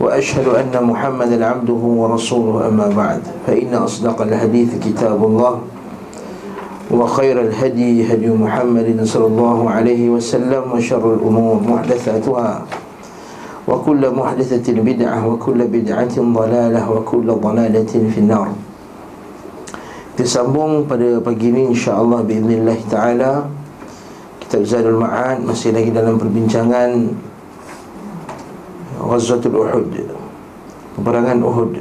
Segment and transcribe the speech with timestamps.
[0.00, 5.54] وأشهد أن محمدا عبده ورسوله أما بعد فإن أصدق الحديث كتاب الله
[6.90, 12.50] وخير الهدي هدي محمد صلى الله عليه وسلم وشر الأمور محدثاتها
[13.68, 18.48] وكل محدثة بدعة وكل بدعة ضلالة وكل ضلالة في النار
[20.20, 23.48] Disambung pada pagi ini insyaAllah Bi'idhnillah ta'ala
[24.36, 27.08] Kitab Zadul Ma'ad Masih lagi dalam perbincangan
[29.05, 29.93] Ghazwatul Uhud.
[30.97, 31.77] Peperangan Uhud.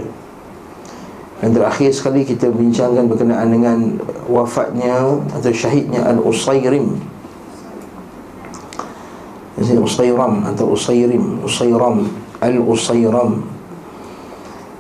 [1.45, 3.78] Yang terakhir sekali kita bincangkan berkenaan dengan
[4.30, 6.96] Wafatnya atau syahidnya Al-Usayrim.
[9.54, 12.09] Jadi Usayram atau Usayrim Usayram
[12.40, 13.45] Al-Usayram.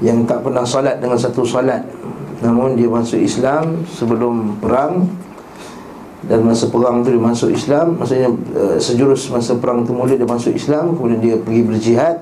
[0.02, 1.86] Yang tak pernah salat dengan satu salat
[2.42, 5.06] Namun dia masuk Islam sebelum perang.
[6.26, 10.24] Dan masa perang tu dia masuk Islam Maksudnya uh, sejurus masa perang tu mula dia
[10.24, 12.16] masuk Islam Kemudian dia pergi berjihad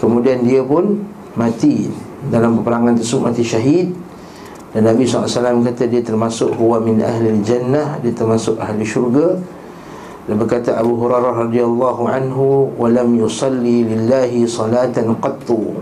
[0.00, 1.04] Kemudian dia pun
[1.36, 1.86] mati.
[2.32, 3.92] Dalam peperangan tersebut mati syahid.
[4.70, 9.36] Dan Nabi SAW kata dia termasuk Huwa min ahli jannah Dia termasuk ahli syurga.
[10.24, 15.76] Dan berkata Abu Hurairah radhiyallahu anhu Walam yusalli lillahi salatan qattu.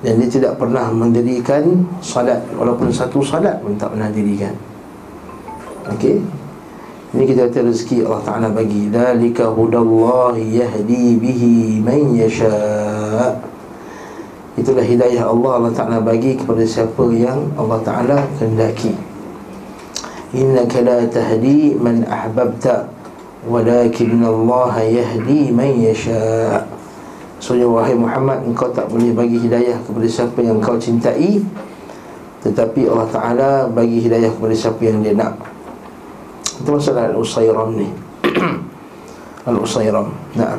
[0.00, 4.54] Dan dia tidak pernah mendirikan salat Walaupun satu salat pun tak pernah dirikan.
[5.92, 6.35] Okey
[7.16, 8.92] Ini kita kata rezeki Allah Ta'ala bagi.
[8.92, 13.40] Dalika hudallahi yahdi bihi man yasha'
[14.60, 18.92] Itulah hidayah Allah Allah Ta'ala bagi kepada siapa yang Allah Ta'ala kendaki
[20.36, 22.84] Innaka la tahdi man ahbabta
[23.48, 26.68] Walakin Allah yahdi man yasha'
[27.40, 31.40] Maksudnya wahai Muhammad Engkau tak boleh bagi hidayah kepada siapa yang kau cintai
[32.44, 35.55] Tetapi Allah Ta'ala bagi hidayah kepada siapa yang dia nak
[36.60, 37.88] Itu masalah Al-Usayram ni.
[39.48, 40.58] Al-Usayram Nah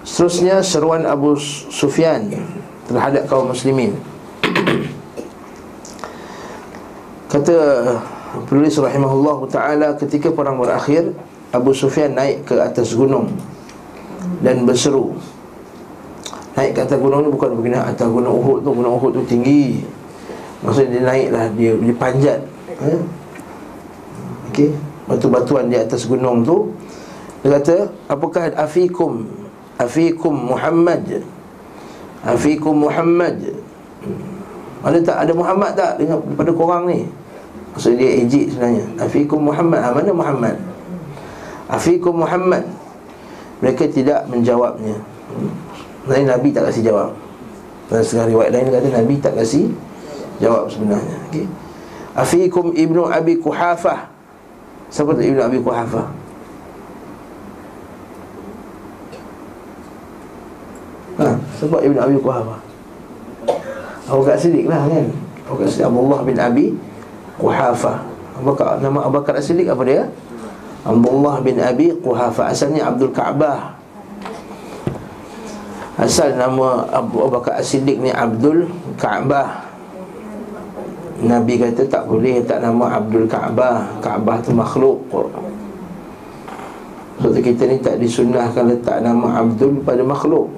[0.00, 1.36] Seterusnya seruan Abu
[1.68, 2.32] Sufyan
[2.88, 3.94] Terhadap kaum muslimin.
[7.32, 7.56] Kata
[8.46, 11.12] Penulis rahimahullah ta'ala Ketika perang berakhir
[11.50, 13.26] Abu Sufyan naik ke atas gunung
[14.38, 15.18] dan berseru.
[16.54, 18.70] Naik ke atas gunung ni bukan berkena atas gunung Uhud tu.
[18.70, 19.82] Gunung Uhud tu tinggi.
[20.60, 22.38] Maksudnya dia naik lah Dia, dia panjat
[22.84, 23.00] eh?
[24.50, 24.74] Okey?
[25.06, 26.74] Batu-batuan di atas gunung tu.
[27.40, 29.24] Dia kata Apakah afikum?
[29.80, 31.24] Afikum Muhammad.
[32.20, 33.38] Afikum Muhammad.
[34.04, 34.20] Hmm.
[34.84, 35.16] Ada tak?
[35.24, 35.92] Ada Muhammad tak?
[35.96, 37.08] Dengan, pada korang ni.
[37.72, 38.84] Maksudnya dia ejik sebenarnya.
[39.00, 39.80] Afikum Muhammad.
[39.80, 40.56] Ha, Mana Muhammad?
[41.70, 42.66] Afikum Muhammad.
[43.64, 45.00] Mereka tidak menjawabnya.
[46.04, 47.10] Nabi Nabi tak kasih jawab.
[47.88, 49.72] Dan segala riwayat lain kata Nabi tak kasih
[50.42, 51.16] jawab sebenarnya.
[51.30, 51.46] Okay.
[52.12, 54.19] Afikum Ibnu Abi Kuhafah
[54.90, 56.06] Siapa tu Ibnu Abi Kuhafah?
[61.20, 61.26] Ha,
[61.62, 62.58] sebab Ibnu Abi Kuhafah
[64.10, 65.06] Abu Bakar Siddiq lah kan?
[65.46, 66.66] Abu Bakar Siddiq Abdullah bin Abi
[67.38, 68.02] Kuhafah
[68.36, 70.10] Abu Bakar, Nama Abu Bakar Siddiq apa dia?
[70.80, 72.48] Abdullah bin Abi Quhafa.
[72.48, 73.76] Asalnya Abdul Ka'bah
[76.00, 78.64] Asal nama Abu Bakar As-Siddiq ni Abdul
[78.96, 79.68] Ka'bah
[81.20, 85.04] Nabi kata tak boleh tak nama Abdul Ka'bah Ka'bah tu makhluk
[87.20, 90.48] Sebab so, kita ni tak disunahkan letak nama Abdul pada makhluk.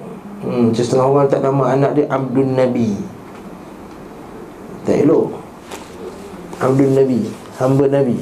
[0.47, 2.95] Hmm, Setengah orang tak nama anak dia Abdul Nabi.
[4.87, 5.27] Tak elok.
[6.63, 8.17] Abdul Nabi Hamba Nabi.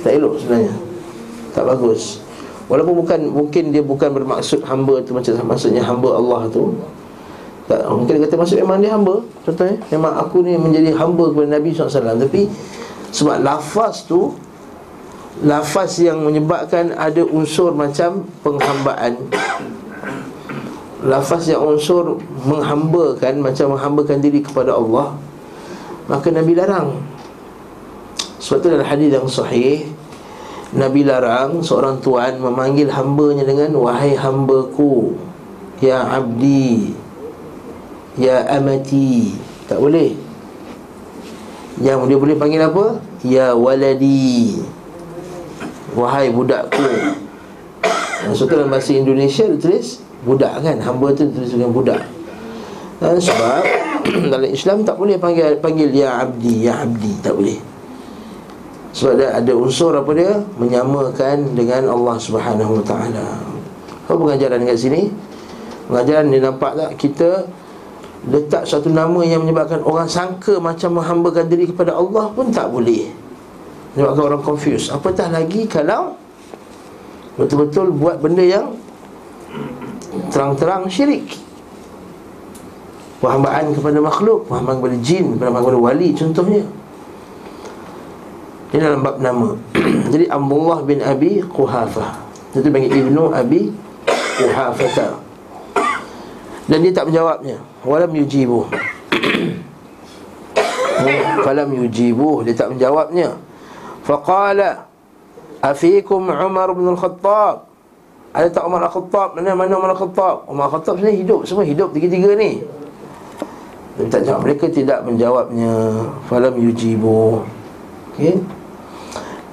[0.00, 0.74] Tak elok sebenarnya.
[1.52, 2.22] Tak bagus.
[2.66, 6.74] Walaupun bukan mungkin dia bukan bermaksud hamba tu macam maksudnya hamba Allah tu
[7.66, 9.76] tak, Mungkin kata maksud memang dia hamba Contohnya.
[9.90, 12.42] Memang aku ni menjadi hamba kepada Nabi SAW Tapi
[13.10, 14.34] Sebab lafaz tu
[15.42, 19.20] Lafaz yang menyebabkan ada unsur macam penghambaan.
[21.04, 22.16] Lafaz yang unsur
[22.48, 25.18] menghambakan Macam menghambakan diri kepada Allah
[26.06, 27.02] Maka Nabi larang.
[28.38, 29.90] Sebab tu dalam hadis yang sahih
[30.70, 35.18] Nabi larang seorang tuan memanggil hambanya dengan Wahai hambaku
[35.82, 37.05] Ya abdi
[38.16, 39.36] Ya amati.
[39.68, 40.16] Tak boleh.
[41.80, 43.00] Yang dia boleh panggil apa?
[43.20, 44.60] Ya waladi.
[45.92, 46.80] Wahai budakku.
[48.26, 50.76] Maksudnya dalam bahasa Indonesia dia tulis Budak kan?
[50.82, 52.02] Hamba tu tulis dengan budak.
[52.98, 53.62] Dan sebab
[54.32, 57.12] Dalam Islam tak boleh panggil panggil Ya Abdi, Ya Abdi.
[57.22, 57.58] Tak boleh.
[58.96, 60.40] Sebab ada, ada unsur apa dia?
[60.56, 63.28] Menyamakan dengan Allah Subhanahu Wa Taala.
[64.08, 65.02] Apa pengajaran dekat sini?
[65.86, 66.90] Pengajaran ni nampak tak?
[66.96, 67.28] Kita
[68.26, 73.06] Letak satu nama yang menyebabkan orang sangka Macam menghambakan diri kepada Allah pun tak boleh.
[73.94, 76.18] Menyebabkan orang confuse Apatah lagi kalau
[77.38, 78.74] Betul-betul buat benda yang
[80.34, 81.38] Terang-terang syirik?
[83.22, 86.62] Perhambaan kepada makhluk Perhambaan kepada jin Perhambaan kepada wali contohnya.
[88.74, 89.54] Ini dalam bab nama.
[90.12, 92.18] Jadi Abdullah bin Abi Quhafah
[92.58, 93.70] Itu panggil Ibnu Abi
[94.42, 95.25] Quhafata
[96.66, 97.56] Dan dia tak menjawabnya.
[97.86, 98.66] Walam yujibuh.
[101.46, 102.42] Falam yujibuh.
[102.42, 103.38] Dia tak menjawabnya.
[104.02, 104.86] Faqala
[105.62, 107.66] Afikum Umar bin Al-Khattab?
[108.34, 109.38] Ada tak Umar Al-Khattab?
[109.38, 110.50] Mana mana Umar Al-Khattab?
[110.50, 111.40] Umar Al-Khattab sebenarnya hidup.
[111.46, 112.62] Semua hidup tiga-tiga ni.
[113.96, 114.44] Dia tak jawab.
[114.44, 115.72] Mereka tidak menjawabnya.
[116.28, 117.46] Falam yujibu
[118.16, 118.40] okay?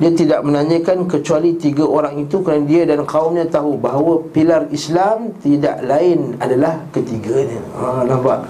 [0.04, 5.32] Dia tidak menanyakan Kecuali tiga orang itu Kerana dia dan kaumnya tahu Bahawa pilar Islam
[5.40, 7.64] Tidak lain adalah ketiganya.
[7.80, 8.44] Ha, Nampak?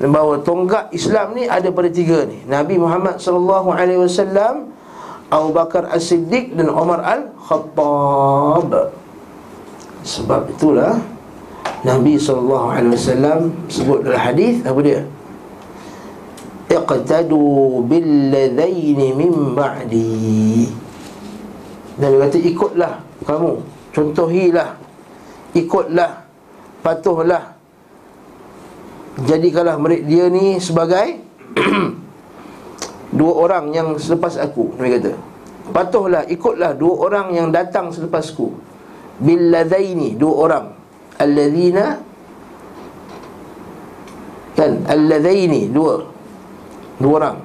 [0.00, 2.40] Bahawa tonggak Islam ni ada pada tiga ni.
[2.48, 3.68] Nabi Muhammad SAW
[5.28, 8.96] Abu Bakar As-Siddiq dan Umar Al-Khattab.
[10.00, 10.96] Sebab itulah
[11.84, 15.04] Nabi SAW sebut dalam hadis apa dia?
[16.70, 20.70] Iqtadu billadaini min ba'di
[22.00, 22.92] Nabi kata ikutlah
[23.28, 23.52] kamu.
[23.92, 24.78] Contohilah.
[25.52, 26.24] Ikutlah.
[26.80, 27.44] Patuhlah.
[29.20, 31.20] Jadikanlah mereka dia ni sebagai
[33.20, 35.12] Dua orang yang selepas aku Nabi kata.
[35.70, 38.50] Patuhlah, ikutlah dua orang yang datang selepasku
[39.22, 40.66] Billadaini, dua orang.
[41.20, 42.00] Alladzina
[44.56, 44.72] kan?
[44.88, 46.00] Alladzaini dua
[47.00, 47.36] dua orang.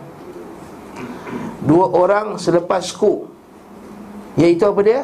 [1.66, 3.26] Dua orang selepasku
[4.38, 5.02] iaitu apa dia?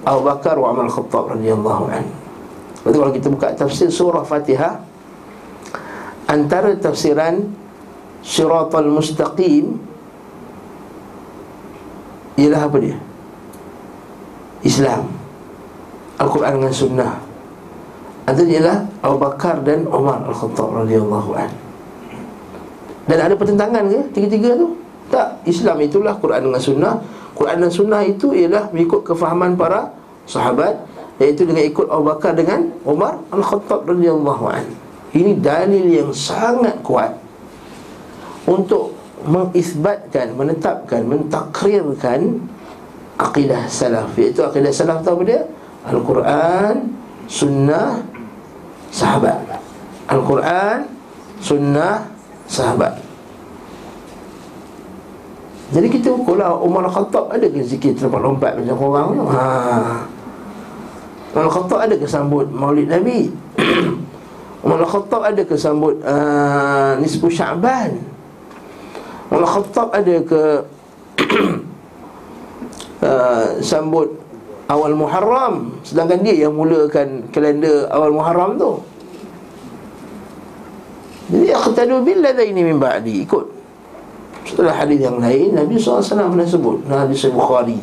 [0.00, 2.12] Abu Bakar wa Umar Khattab radhiyallahu anhu
[2.80, 4.80] Berarti kalau kita buka tafsir surah Fatihah
[6.24, 7.52] Antara tafsiran
[8.24, 9.76] Siratul Mustaqim
[12.40, 12.96] Ialah apa dia?
[14.64, 15.08] Islam.
[16.20, 17.12] Al-Quran dengan Sunnah.
[18.28, 21.50] Antara ialah Abu Bakar dan Umar Al-Khattab radhiyallahu an.
[23.10, 24.78] Dan ada pertentangan ke tiga-tiga tu?
[25.10, 26.94] Tak, Islam itulah Quran dengan sunnah.
[27.34, 29.90] Quran dan sunnah itu ialah mengikut kefahaman para
[30.30, 30.78] sahabat
[31.18, 34.70] iaitu dengan ikut Abu Bakar dengan Umar Al-Khattab radhiyallahu an.
[35.10, 37.18] Ini dalil yang sangat kuat
[38.46, 38.94] untuk
[39.26, 42.38] mengisbatkan, menetapkan, mentakrirkan
[43.18, 44.14] akidah salaf.
[44.14, 45.42] Iaitu akidah salaf tahu dia?
[45.82, 46.94] Al-Quran,
[47.26, 47.98] sunnah,
[48.94, 49.38] sahabat
[50.10, 51.00] Al-Quran
[51.40, 52.04] Sunnah
[52.50, 52.98] Sahabat.
[55.70, 59.24] Jadi kita ukurlah Umar Khattab ada ke zikir terlompat-lompat macam orang tu?
[59.30, 59.44] Ha.
[61.30, 63.30] Umar Khattab ada ke sambut maulid Nabi?
[64.66, 68.02] Umar Khattab ada ke sambut uh, Nisbu Sya'ban?
[69.30, 70.42] Umar Khattab ada ke
[73.06, 74.10] uh, Sambut
[74.66, 75.78] awal Muharram?
[75.86, 78.89] Sedangkan dia yang mulakan kalender awal Muharram tu
[81.30, 83.22] jadi aqtadu bil ladaini min ba'di.
[83.22, 83.46] Ikut.
[84.42, 87.78] Setelah hadis yang lain Nabi SAW pernah sebut Nabi SAW Bukhari.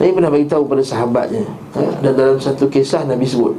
[0.00, 1.46] Nabi pernah beritahu pada sahabatnya
[1.78, 1.82] ha?
[2.02, 3.54] Dan dalam satu kisah Nabi sebut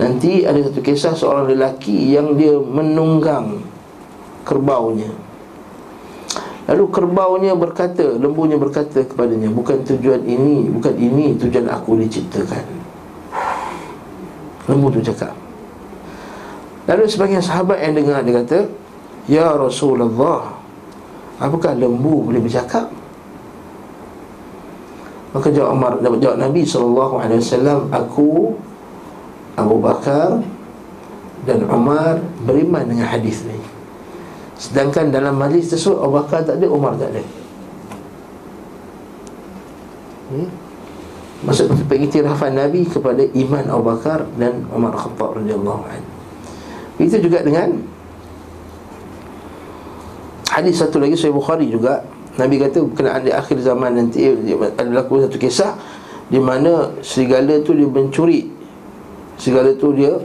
[0.00, 3.60] Nanti ada satu kisah seorang lelaki Yang dia menunggang
[4.48, 5.12] Kerbaunya.
[6.70, 12.64] Lalu kerbaunya berkata Lembunya berkata kepadanya Bukan tujuan ini Bukan ini tujuan aku diciptakan.
[14.70, 15.41] Lembu tu cakap
[16.92, 18.58] Lalu sebagian sahabat yang dengar Dia kata
[19.24, 20.52] Ya Rasulullah
[21.40, 22.92] Apakah lembu boleh bercakap?
[25.32, 28.52] Maka jawab Umar Jawab Nabi SAW Aku
[29.56, 30.44] Abu Bakar
[31.48, 33.56] Dan Umar Beriman dengan hadis ni
[34.60, 37.24] Sedangkan dalam majlis tersebut Abu Bakar tak ada, Umar tak ada
[40.28, 40.48] hmm?
[41.42, 46.11] Maksud pengiktirafan Nabi kepada iman Abu Bakar dan Umar Khattab radhiyallahu anhu.
[47.00, 47.80] Itu juga dengan
[50.52, 52.04] hadis satu lagi Sahih Bukhari juga.
[52.40, 55.76] Nabi kata berkenaan di akhir zaman nanti ada berlaku satu kisah
[56.32, 58.48] di mana serigala tu dia mencuri.
[59.36, 60.16] Serigala tu dia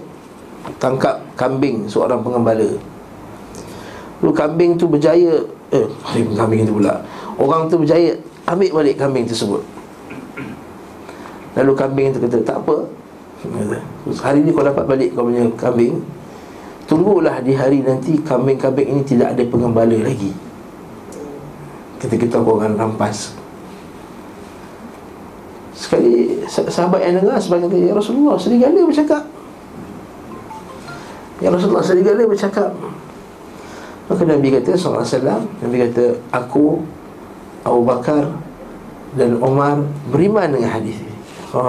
[0.80, 2.80] tangkap kambing seorang pengembala.
[4.24, 5.88] Lalu kambing tu berjaya Eh,
[6.40, 7.04] kambing itu pula.
[7.36, 8.16] Orang tu berjaya
[8.48, 9.60] ambil balik kambing tersebut.
[11.60, 12.88] Lalu kambing tu kata, tak apa.
[14.24, 16.00] Hari ni kau dapat balik kau punya kambing
[16.88, 20.32] Tunggulah di hari nanti kambing-kambing ini tidak ada pengembala lagi.
[22.00, 23.36] Ketika kita akan rampas.
[25.76, 29.28] Sekali sahabat yang dengar sebagai Ya Rasulullah serigala bercakap.
[31.44, 32.72] Ya Rasulullah serigala bercakap.
[34.08, 36.80] Maka Nabi kata SAW Nabi kata Aku
[37.68, 38.24] Abu Bakar
[39.20, 41.16] Dan Umar Beriman dengan hadis ini.
[41.52, 41.62] Ha.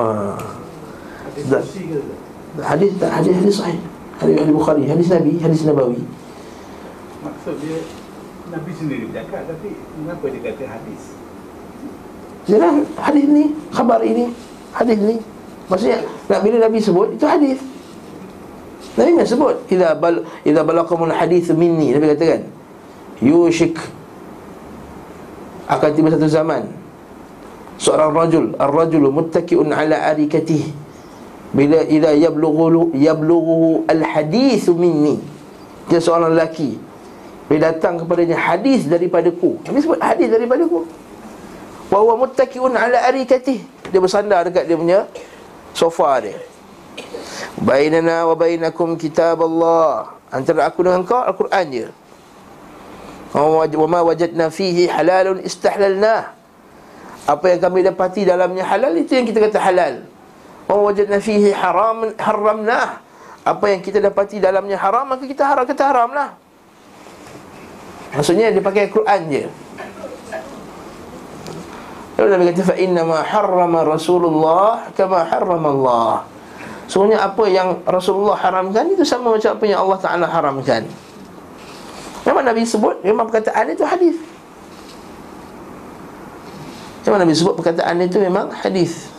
[2.63, 3.11] Hadis tak?
[3.11, 3.83] Hadis hadis sahih
[4.19, 6.03] Hadis hadis Bukhari Hadis Nabi Hadis Nabawi.
[7.23, 7.79] Maksud dia
[8.51, 11.03] Nabi sendiri bercakap Tapi Kenapa dia kata hadis?
[12.51, 14.35] Jelas hadis ni Khabar ini
[14.75, 15.17] Hadis ni.
[15.71, 17.59] Maksudnya nak Bila Nabi sebut Itu hadis.
[18.99, 22.43] Nabi nak sebut Iza, bal, iza balakumul hadith minni Nabi kata kan
[23.19, 23.75] Yushik.
[25.67, 26.67] Akan tiba satu zaman
[27.79, 30.88] Seorang rajul Ar-rajul muttaki'un ala arikatih
[31.52, 35.17] Bila iza yablughu Yablughu al-hadith minni.
[35.88, 36.76] Dia seorang lelaki.
[37.49, 39.57] Bila datang kepadanya hadis daripadaku.
[39.64, 40.85] Nabi sebut hadis daripadaku.
[41.88, 43.64] Wa huwa muttaki'un ala arikatih.
[43.88, 45.09] Dia bersandar dekat dia punya
[45.73, 46.37] Sofa dia.
[47.57, 51.87] Bainana wa bainakum kitab Allah Antara aku dengan kau Al-Quran je.
[53.33, 56.33] Wa ma wajadna fihi halalun istahlalna
[57.28, 60.05] Apa yang kami dapati dalamnya halal Itu yang kita kata halal
[60.69, 63.01] Wajadna fihi haram haramna
[63.43, 66.37] Apa yang kita dapati dalamnya haram Maka kita haram kata haram lah
[68.09, 69.45] Maksudnya dia pakai Al-Quran je.
[72.17, 76.15] Lalu Nabi kata Fa inna ma harrama Rasulullah Kama harrama Allah
[76.89, 80.89] Sebenarnya apa yang Rasulullah haramkan itu sama macam apa yang Allah Ta'ala haramkan.
[82.25, 84.17] Memang Nabi sebut, memang perkataan itu hadis.
[87.05, 89.13] Memang Nabi sebut perkataan itu memang hadis.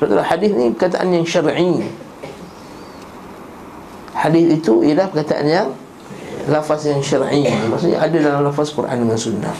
[0.00, 1.84] Sebab itulah hadis ni perkataan yang syar'i
[4.16, 5.68] Hadis itu ialah perkataan yang
[6.48, 9.52] Lafaz yang syar'i Maksudnya ada dalam lafaz Quran dengan sunnah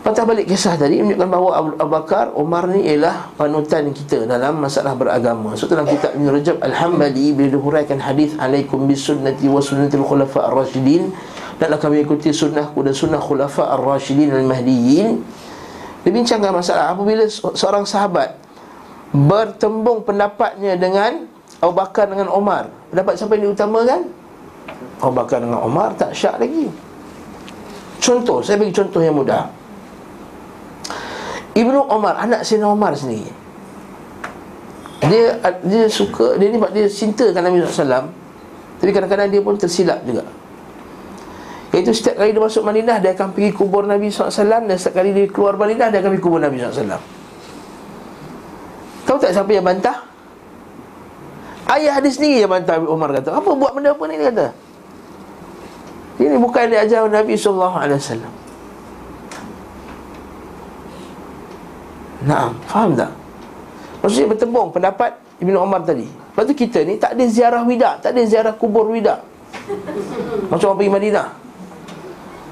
[0.00, 4.96] Patah balik kisah tadi menunjukkan bahawa Abu Bakar, Umar ni ialah panutan kita dalam masalah
[4.96, 5.52] beragama.
[5.60, 10.48] So dalam kitab Ibn Rajab Al-Hambali bila dihuraikan hadis alaikum bis sunnati wa sunnatil khulafa
[10.48, 11.12] ar-rasyidin
[11.60, 15.20] dan kami ikuti sunnahku dan sunnah khulafa ar-rasyidin al-mahdiyyin.
[16.00, 18.40] Dia bincangkan masalah apabila seorang sahabat
[19.10, 21.26] bertembung pendapatnya dengan
[21.60, 22.70] Abu Bakar dengan Umar.
[22.94, 24.00] Pendapat siapa yang diutamakan?
[25.02, 26.70] Abu Bakar dengan Umar tak syak lagi.
[28.00, 29.50] Contoh, saya bagi contoh yang mudah.
[31.54, 33.26] Ibnu Umar anak Sayyidina Umar sendiri
[35.00, 38.12] dia dia suka dia ni dia cintakan Nabi SAW
[38.80, 40.24] tapi kadang-kadang dia pun tersilap juga
[41.70, 45.14] Iaitu setiap kali dia masuk Madinah Dia akan pergi kubur Nabi SAW Dan setiap kali
[45.14, 47.19] dia keluar Madinah Dia akan pergi kubur Nabi SAW
[49.10, 50.06] Tahu tak siapa yang bantah?
[51.66, 53.34] Ayah hadis sendiri yang bantah Umar kata.
[53.34, 54.46] Apa buat benda apa ni dia kata.
[56.22, 57.74] Ini bukan dia ajar Nabi SAW
[62.22, 63.10] Nah, faham tak?
[63.98, 66.06] Maksudnya bertembung pendapat Ibn Umar tadi.
[66.06, 69.18] Lepas tu kita ni tak ada ziarah wida Tak ada ziarah kubur wida
[70.54, 71.28] Macam orang pergi Madinah.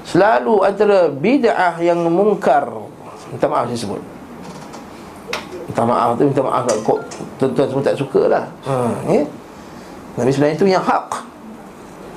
[0.03, 2.67] Selalu antara bid'ah yang mungkar.
[3.31, 4.18] Minta maaf saya sebut
[5.69, 6.99] Minta maaf tu minta maaf kok
[7.37, 8.43] Tuan-tuan semua tak suka lah.
[8.65, 8.73] Ha,
[9.05, 9.21] ya?
[10.17, 11.05] Tapi sebenarnya itu yang hak.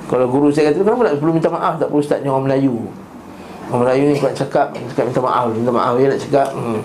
[0.09, 1.77] Kalau guru saya kata Kenapa tak perlu minta maaf?
[1.77, 2.89] Tak perlu ustaz ni orang Melayu.
[3.69, 6.49] Orang Melayu ni kuat cakap Cakap minta maaf Minta maaf dia nak cakap.
[6.57, 6.81] Hmm.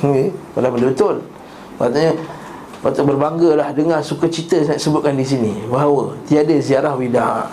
[0.00, 0.26] Okay.
[0.56, 1.16] Padahal benda betul.
[1.76, 2.10] Maksudnya
[2.78, 5.52] Patut berbangga lah Dengar suka cerita Saya sebutkan di sini.
[5.68, 7.52] Bahawa Tiada ziarah wida.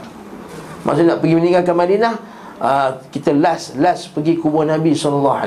[0.88, 2.16] Maksudnya nak pergi meninggalkan Madinah
[2.64, 5.44] uh, Kita last Last pergi kubur Nabi SAW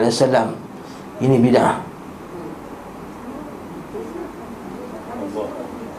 [1.24, 1.87] Ini bid'ah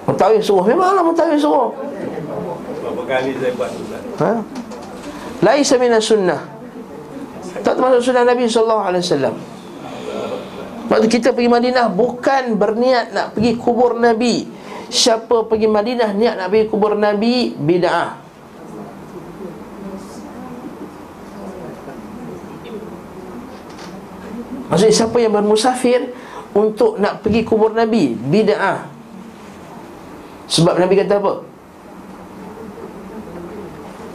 [0.10, 1.70] Mutawih suruh Memanglah mutawih suruh
[2.82, 3.72] Berapa kali saya buat
[4.18, 4.32] ha?
[5.46, 6.42] Laisa minas sunnah
[7.62, 9.38] Tak termasuk sunnah Nabi SAW
[10.90, 14.50] Waktu kita pergi Madinah bukan berniat nak pergi kubur Nabi.
[14.90, 18.18] Siapa pergi Madinah niat nak pergi kubur Nabi bid'ah.
[24.74, 26.10] Maksudnya siapa yang bermusafir
[26.58, 28.99] untuk nak pergi kubur Nabi bid'ah.
[30.50, 31.34] Sebab Nabi kata apa?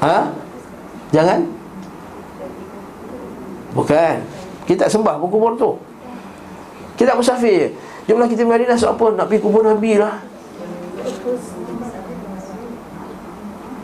[0.03, 0.19] Ha?
[1.15, 1.41] Jangan?
[3.73, 4.17] Bukan.
[4.67, 5.71] Kita tak sembah pun kubur tu.
[6.95, 7.75] Kita tak musafir
[8.07, 10.23] Jomlah kita Madinah Sebab apa nak pergi kubur Nabi lah?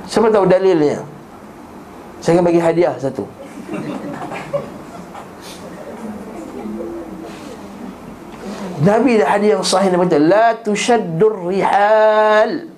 [0.06, 1.02] Siapa tahu dalilnya?
[2.22, 3.24] Saya akan bagi hadiah satu
[8.80, 12.72] Nabi dah hadiah yang sahih Nabi kata La tushaddur rihal.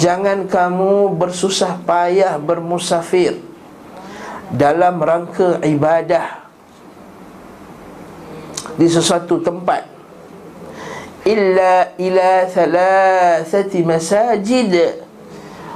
[0.00, 3.38] Jangan kamu bersusah payah bermusafir
[4.50, 6.42] Dalam rangka ibadah
[8.74, 9.86] Di sesuatu tempat.
[11.28, 15.04] Illa ila thalathati masajid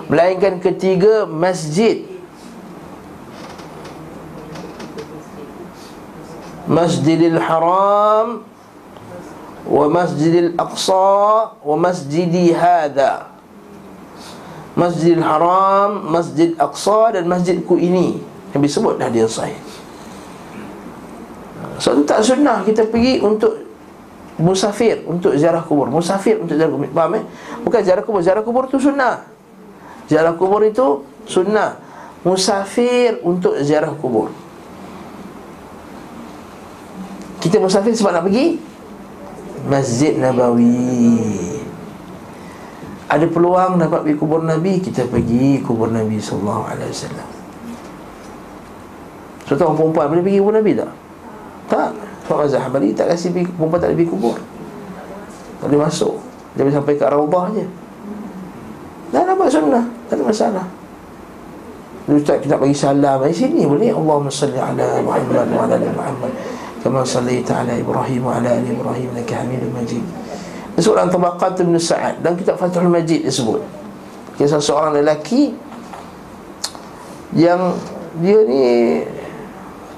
[0.09, 2.09] Melainkan ketiga masjid.
[6.65, 8.58] Masjidil Haram
[9.67, 13.33] wa Masjidil Aqsa wa Masjidi hadha.
[14.79, 18.23] Masjidil Haram, Masjid Aqsa dan masjidku ini.
[18.55, 19.59] Yang disebut dah dia sahih.
[21.83, 23.59] Suatu tak sunnah kita pergi untuk
[24.39, 25.91] musafir untuk ziarah kubur.
[25.91, 26.87] Musafir untuk ziarah kubur.
[26.95, 27.25] Faham eh?
[27.67, 28.21] Bukan ziarah kubur.
[28.23, 29.27] Ziarah kubur itu sunnah.
[30.07, 31.79] Ziarah kubur itu sunnah.
[32.23, 34.31] Musafir untuk ziarah kubur.
[37.39, 38.59] Kita musafir sebab nak pergi
[39.69, 41.21] Masjid Nabawi.
[43.09, 44.81] Ada peluang dapat pergi kubur Nabi?
[44.81, 47.29] Kita pergi kubur Nabi Wasallam.
[49.49, 50.93] Contoh orang perempuan boleh pergi kubur Nabi tak?
[51.69, 51.91] Tak.
[52.29, 54.37] Sebab mazhab Hambali tak kasih pergi, perempuan tak boleh pergi kubur.
[55.61, 56.17] Tak boleh masuk.
[56.53, 57.65] Dia boleh sampai ke Rawdah je.
[59.09, 60.67] Dah dapat sunnah Tak ada masalah.
[62.09, 63.21] Ustaz kita bagi salam.
[63.25, 63.93] Di sini boleh.
[63.93, 66.33] Allahumma salli ala Muhammad wa ala Muhammad
[66.84, 70.06] كما صليت على إبراهيم وعلى آل إبراهيم إنك حميد مجيد
[70.74, 73.62] Disebut dalam Tabaqat Ibn Sa'ad Dan kitab Fathul Majid disebut
[74.42, 75.54] Kisah seorang lelaki
[77.38, 77.78] Yang
[78.18, 78.62] Dia ni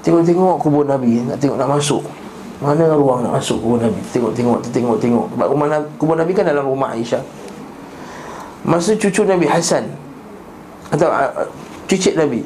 [0.04, 2.04] Tengok-tengok kubur Nabi Nak tengok nak masuk
[2.60, 6.68] Mana ruang nak masuk kubur Nabi Tengok-tengok, tengok-tengok Sebab rumah Nabi, kubur Nabi kan dalam
[6.68, 7.24] rumah Aisyah
[8.68, 9.88] Masa cucu Nabi Hasan
[10.92, 11.48] Atau uh,
[11.88, 12.44] Cicit Nabi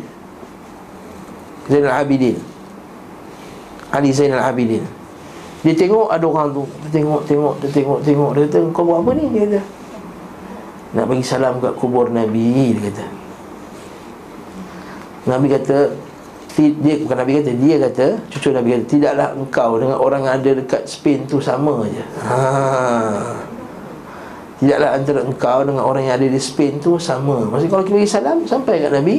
[1.67, 2.39] Zainal Abidin
[3.96, 4.84] Ali Zainal Abidin
[5.64, 9.00] Dia tengok ada orang tu Dia tengok, tengok, dia tengok, tengok Dia kata, kau buat
[9.02, 9.26] apa ni?
[9.32, 9.62] Dia kata
[10.96, 13.06] Nak bagi salam kat kubur Nabi Dia kata
[15.26, 15.78] Nabi kata
[16.56, 20.52] dia bukan Nabi kata dia kata cucu Nabi kata tidaklah engkau dengan orang yang ada
[20.56, 22.04] dekat Spain tu sama aja.
[22.24, 22.38] Ha.
[24.64, 27.44] Tidaklah antara engkau dengan orang yang ada di Spain tu sama.
[27.52, 29.16] Maksudnya kalau kita bagi salam sampai kat Nabi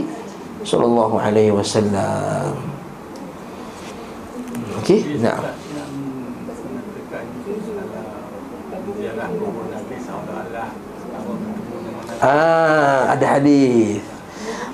[0.64, 2.75] sallallahu alaihi wasallam.
[4.86, 5.42] Okey, nak.
[12.22, 13.98] Ah, ada hadis.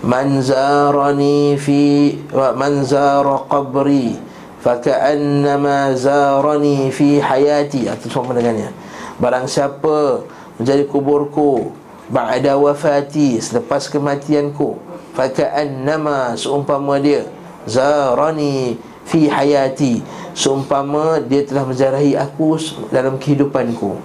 [0.04, 4.20] Man zarani fi wa man zara qabri
[4.60, 7.88] faka'annama zarani fi hayati.
[7.88, 8.68] Itu semua mendengarnya.
[9.16, 10.28] Barang siapa
[10.60, 11.72] menjadi kuburku
[12.12, 14.76] ba'da wafati selepas kematianku
[15.16, 17.24] faka'annama seumpama dia
[17.64, 20.02] zarani fi hayati.
[20.32, 22.56] Seumpama dia telah menjarahi aku
[22.88, 24.00] dalam kehidupanku.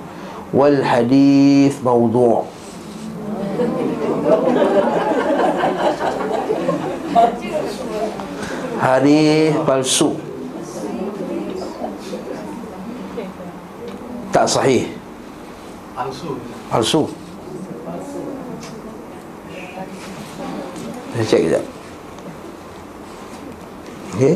[0.52, 2.48] Wal hadis maudhu'
[8.78, 10.14] hadis palsu.
[14.32, 14.94] Tak sahih.
[15.98, 16.38] Palsu.
[16.70, 17.02] Palsu.
[21.18, 21.64] Saya cek kejap
[24.18, 24.34] okey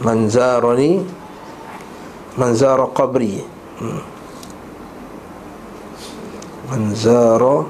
[0.00, 1.04] من زارني
[2.38, 3.44] من زار قبري.
[6.72, 7.66] من زار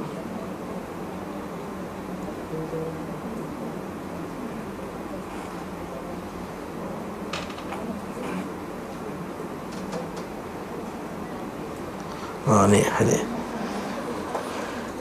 [12.48, 13.37] آه نعم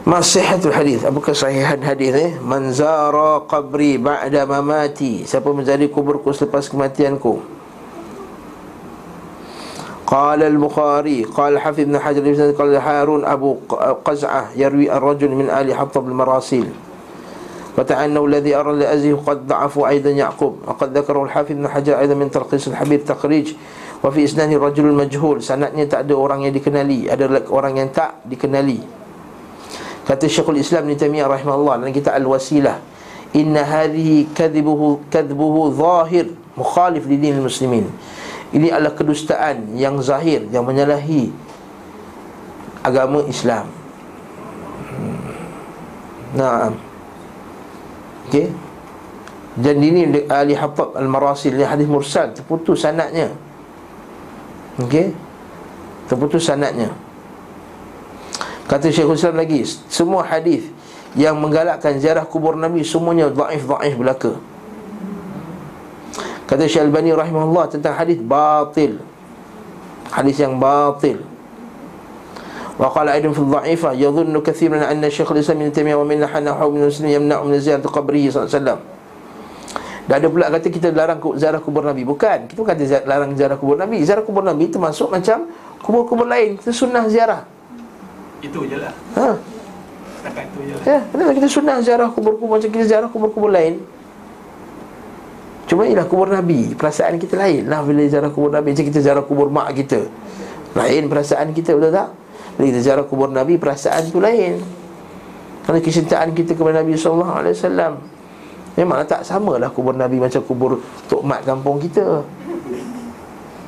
[0.06, 1.06] Masihatul hadis.
[1.06, 2.26] Apakah sahihan hadis ni?
[2.42, 5.22] Man zara qabri ba'da mamati.
[5.22, 7.62] Siapa menjadi kuburku selepas kematianku?
[10.12, 13.56] قال البخاري قال حفظ بن حجر قال هارون أبو
[14.04, 16.68] قزعة يروي الرجل من آل حطب المراسيل
[17.78, 22.28] وتعنه الذي أرى لأزه قد ضعفوا أيضا يعقوب وقد ذكره الحافظ بن حجر أيضا من
[22.28, 23.56] تلخيص الحبيب تخريج
[24.02, 28.18] Wa fi isnani rajulul majhul Sanatnya tak ada orang yang dikenali Ada orang yang tak
[28.26, 28.95] dikenali
[30.07, 32.79] Kata Syekhul Islam Ibn Taymiyyah rahimahullah Dalam kitab Al-Wasilah
[33.35, 37.85] Inna hadhihi kadhibuhu, kadhibuhu zahir Mukhalif di din muslimin.
[38.55, 41.23] Ini adalah kedustaan yang zahir Yang menyalahi
[42.87, 43.67] Agama Islam.
[46.39, 46.71] Nah
[48.31, 48.47] Okey.
[49.57, 53.31] Dan ini Ali Hattab Al-Marasil Ini hadis mursal Terputus sanatnya.
[54.79, 55.15] Okey.
[56.07, 56.95] Terputus sanadnya.
[58.67, 60.67] Kata Syekhul Islam lagi, semua hadis
[61.15, 64.35] yang menggalakkan ziarah kubur Nabi semuanya dhaif-dhaif belaka.
[66.47, 68.99] Kata Syekh Al-Bani rahimahullah tentang hadis batil.
[70.11, 71.23] Hadis yang batil.
[72.75, 76.51] Wa qala aidan fi dha'ifah yadhunnu katsiran anna Syekh al-Islam Ibn Taimiyah wa min nahana
[76.67, 78.79] min muslim yamna'u min ziyarat qabrihi sallallahu alaihi wasallam.
[80.07, 83.59] Dan ada pula kata kita larang ziarah kubur Nabi Bukan, kita bukan kata larang ziarah
[83.59, 85.51] kubur Nabi Ziarah kubur Nabi termasuk macam
[85.83, 87.43] kubur-kubur lain Kita sunnah ziarah
[88.41, 88.93] Itu je lah.
[89.17, 89.33] Ha.
[90.21, 90.83] Setakat itu je lah.
[90.85, 93.81] Ya, kenapa kita sunnah ziarah kubur-kubur Macam kita ziarah kubur-kubur lain.
[95.67, 98.73] Cuma ialah kubur Nabi Perasaan kita lain lah bila ziarah kubur Nabi.
[98.77, 100.05] Macam kita ziarah kubur mak kita.
[100.77, 102.13] Lain perasaan kita, betul tak?
[102.53, 104.61] Bila kita ziarah kubur Nabi, perasaan tu lain.
[105.65, 107.43] Kerana kecintaan kita kepada Nabi SAW
[108.77, 112.21] Memanglah tak sama lah kubur Nabi macam kubur Tok Mat kampung kita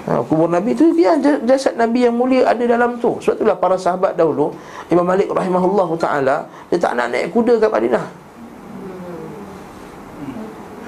[0.07, 3.17] ha, Kubur Nabi tu ya, jasad Nabi yang mulia ada dalam tu.
[3.19, 4.53] Sebab itulah para sahabat dahulu
[4.87, 8.05] Imam Malik rahimahullah ta'ala Dia tak nak naik kuda kat Madinah.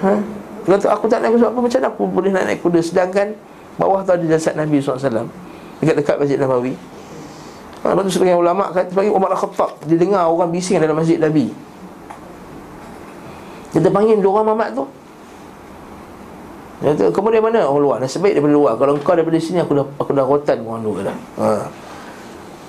[0.02, 0.13] Ha?
[0.62, 1.60] Dia kata aku tak naik kuda apa?
[1.60, 2.80] Macam aku boleh nak naik kuda?
[2.80, 3.34] Sedangkan
[3.76, 5.28] bawah tu ada jasad Nabi SAW
[5.82, 6.78] Dekat-dekat Masjid Nabawi.
[7.82, 11.17] Ha, Lepas tu sebagian ulama' kata Sebagai Umar Al-Khattab Dia dengar orang bising dalam Masjid
[11.17, 11.50] Nabi.
[13.71, 14.86] Kita panggil dua orang mamat tu
[16.82, 17.60] dia kata, kamu dari mana?
[17.70, 18.74] Oh luar, nasib baik daripada luar.
[18.74, 21.17] Kalau kau daripada sini, aku dah aku dah rotan orang dua dah.
[21.38, 21.50] Ha.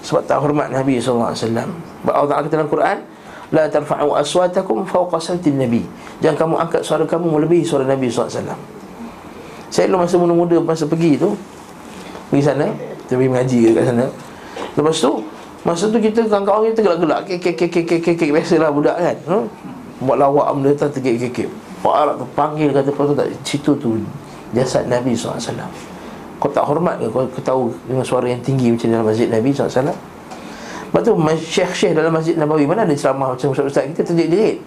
[0.03, 2.98] Sebab tak hormat Nabi SAW Sebab Allah Ta'ala kata dalam Quran
[3.55, 5.87] La tarfa'u aswatakum fawqa sautin Nabi.
[6.18, 8.42] Jangan kamu angkat suara kamu melebihi suara Nabi SAW
[9.70, 11.38] Saya dulu masa muda-muda Masa pergi tu
[12.35, 12.66] Pergi sana
[13.07, 14.07] Kita pergi mengaji kat sana.
[14.75, 15.12] Lepas tu
[15.62, 19.16] Masa tu kita kawan-kawan kita gelak-gelak Kek kek kek kek kek kek Biasalah budak kan
[19.31, 19.44] hmm?
[20.03, 21.48] Buat lawak benda tu Kek kek kek.
[21.48, 23.27] Pak Arab tu panggil kata Kau tak?
[23.42, 23.99] Situ tu
[24.55, 25.40] Jasad Nabi SAW
[26.38, 27.11] Kau tak hormat ke?
[27.11, 29.90] Kau, kau tahu Dengan suara yang tinggi Macam dalam masjid Nabi SAW
[30.92, 31.12] Lepas tu
[31.49, 34.59] syekh-syekh dalam masjid Nabawi Mana ada ceramah macam ustaz-ustaz kita terjerit-jerit?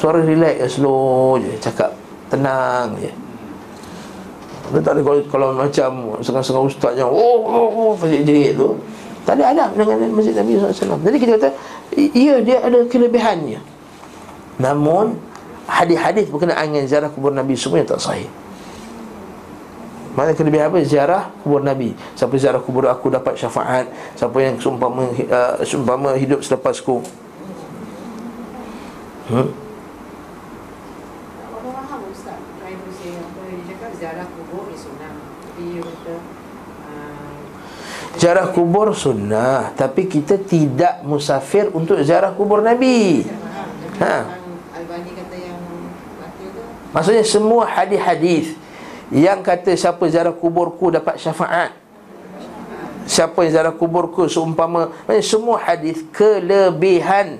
[0.00, 1.90] Suara relax slow je Cakap
[2.30, 3.12] tenang je.
[4.66, 5.90] Dia tak ada kalau, kalau macam
[6.22, 8.78] Setengah-setengah ustaz yang Oh, oh, oh Terjerit-jerit tu.
[9.26, 11.50] Tak ada adab dengan masjid Nabi SAW Jadi kita kata
[11.96, 13.60] Ya dia ada kelebihannya.
[14.60, 15.16] Namun
[15.66, 18.30] Hadis-hadis berkenaan dengan ziarah kubur Nabi Semua yang tak sahih.
[20.16, 20.80] Mana kelebihan apa?
[20.80, 21.92] Ziarah kubur Nabi.
[22.16, 23.90] Siapa ziarah kubur aku dapat syafaat.
[24.16, 27.04] Siapa yang sumpama, uh, sumpama hidup selepasku
[29.28, 29.48] hmm?
[38.16, 39.76] Ziarah kubur sunnah.
[39.76, 43.28] Tapi kita tidak musafir untuk ziarah kubur Nabi.
[44.00, 44.45] Ha.
[46.96, 48.56] Maksudnya semua hadis-hadis
[49.12, 51.76] yang kata siapa ziarah kuburku dapat syafaat
[53.04, 57.38] Siapa yang ziarah kuburku seumpama semua hadis kelebihan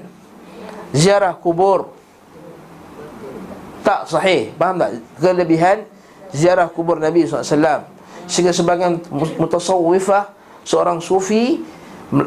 [0.92, 1.90] Ziarah kubur
[3.80, 4.90] Tak sahih Faham tak?
[5.18, 5.88] Kelebihan
[6.30, 7.88] Ziarah kubur Nabi SAW
[8.30, 9.02] Sehingga sebagian
[9.40, 10.30] mutasawwifah
[10.62, 11.64] Seorang sufi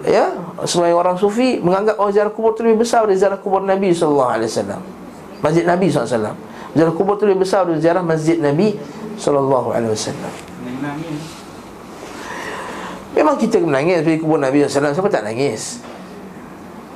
[0.03, 0.35] Ya,
[0.67, 4.27] sebagai orang sufi menganggap oh ziarah kubur itu lebih besar dari ziarah kubur Nabi sallallahu
[4.27, 4.81] alaihi wasallam.
[5.39, 6.48] Masjid Nabi sallallahu alaihi.
[6.77, 8.77] Ziarah kubur itu lebih besar dari ziarah Masjid Nabi
[9.17, 10.33] sallallahu alaihi wasallam.
[13.19, 15.81] Memang kita menangis pergi kubur Nabi SAW Siapa tak nangis?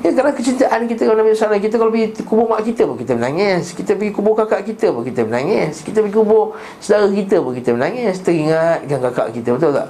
[0.04, 3.18] Ya kerana kecintaan kita kepada Nabi SAW Kita kalau pergi kubur mak kita pun kita
[3.18, 3.76] menangis.
[3.76, 5.84] Kita pergi kubur kakak kita pun kita menangis.
[5.84, 8.20] Kita pergi kubur saudara kita pun kita menangis.
[8.24, 9.90] Teringatkan kakak kita, betul tak?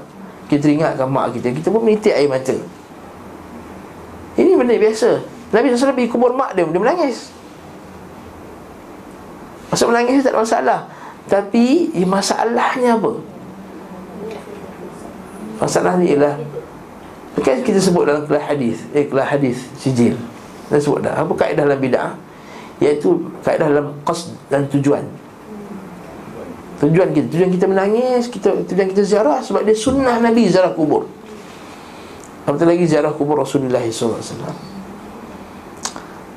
[0.50, 1.48] Kita teringatkan mak kita.
[1.54, 2.56] Kita pun menitik air mata.
[4.34, 5.10] Ini benda biasa.
[5.54, 7.30] Nabi SAW pergi kubur mak dia, dia menangis
[9.74, 10.80] Masa menangis tak ada masalah.
[11.26, 13.18] Tapi masalahnya apa?
[15.58, 16.38] Masalah ni ialah
[17.42, 20.14] Kan kita sebut dalam kelas hadis Eh kelas hadis sijil.
[20.70, 21.26] Kita sebut dah.
[21.26, 22.14] Apa kaedah dalam bid'ah?
[22.78, 25.02] Iaitu kaedah dalam qasd dan tujuan.
[26.78, 31.10] Tujuan kita Tujuan kita menangis kita Tujuan kita ziarah Sebab dia sunnah Nabi ziarah kubur.
[32.46, 34.22] Apatah lagi ziarah kubur Rasulullah SAW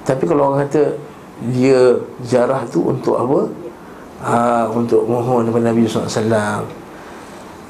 [0.09, 0.97] Tapi kalau orang kata
[1.53, 3.41] Dia ziarah tu untuk apa?
[4.25, 4.37] Ha,
[4.73, 6.65] Untuk mohon kepada Nabi SAW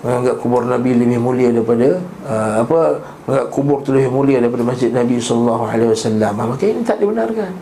[0.06, 1.98] menganggap kubur Nabi lebih mulia daripada
[2.30, 3.02] uh, apa?
[3.26, 5.18] Menganggap kubur tu lebih mulia daripada masjid Nabi
[5.66, 6.32] alaihi wasallam.
[6.38, 7.52] Maka ini tak dibenarkan.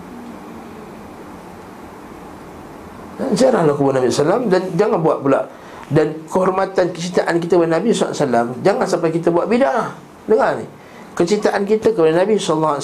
[3.33, 5.41] Jaranglah kubur Nabi sallam dan jangan buat pula.
[5.89, 9.93] Dan kehormatan kecintaan kita kepada Nabi SAW Jangan sampai kita buat bid'ah.
[10.25, 10.65] Dengar ni.
[11.13, 12.81] Kecintaan kita kepada Nabi SAW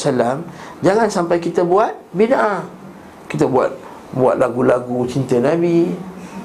[0.84, 2.79] Jangan sampai kita buat bid'ah
[3.30, 3.70] Kita buat
[4.10, 5.86] Buat lagu-lagu cinta Nabi.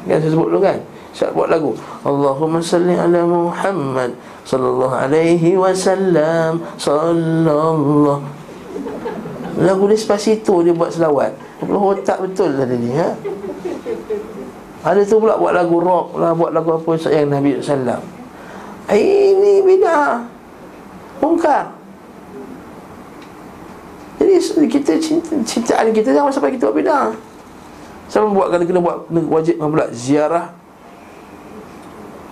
[0.05, 0.77] Yang saya sebut dulu kan?
[1.15, 1.71] Saya buat lagu
[2.05, 4.13] Allahumma salli ala Muhammad
[4.45, 8.21] Sallallahu alaihi wasallam Sallallahu.
[9.65, 11.33] Lagu Despacito dia buat selawat.
[11.57, 13.09] Kepala otak betul lah dia ni ha?
[14.85, 17.97] Ada tu pula buat lagu rock lah Buat lagu apa yang Nabi SAW
[18.93, 20.21] Ini bid'ah.
[21.23, 21.73] Mungkar
[24.15, 27.11] Jadi kita cinta, cintaan kita jangan sampai kita buat beda.
[28.07, 30.53] Sama buat kena kena buat kena wajib pula ziarah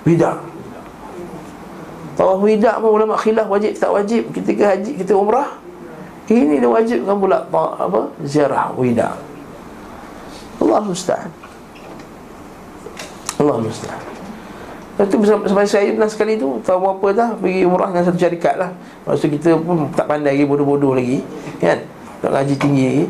[0.05, 0.39] wida.
[2.13, 5.59] Tawaf wida pun ulama khilaf wajib tak wajib ketika haji kita umrah.
[6.29, 8.07] Ini dia wajibkan pula apa?
[8.23, 9.17] Ziarah wida.
[10.63, 11.27] Allah musta'an.
[13.41, 14.12] Allah musta'an.
[14.93, 18.61] Lepas tu sampai saya pernah sekali tu Tahu apa dah Pergi umrah dengan satu syarikat
[18.61, 18.69] lah
[19.09, 21.25] Maksud kita pun tak pandai lagi Bodoh-bodoh lagi
[21.57, 21.81] Kan
[22.21, 23.05] Tak ngaji tinggi lagi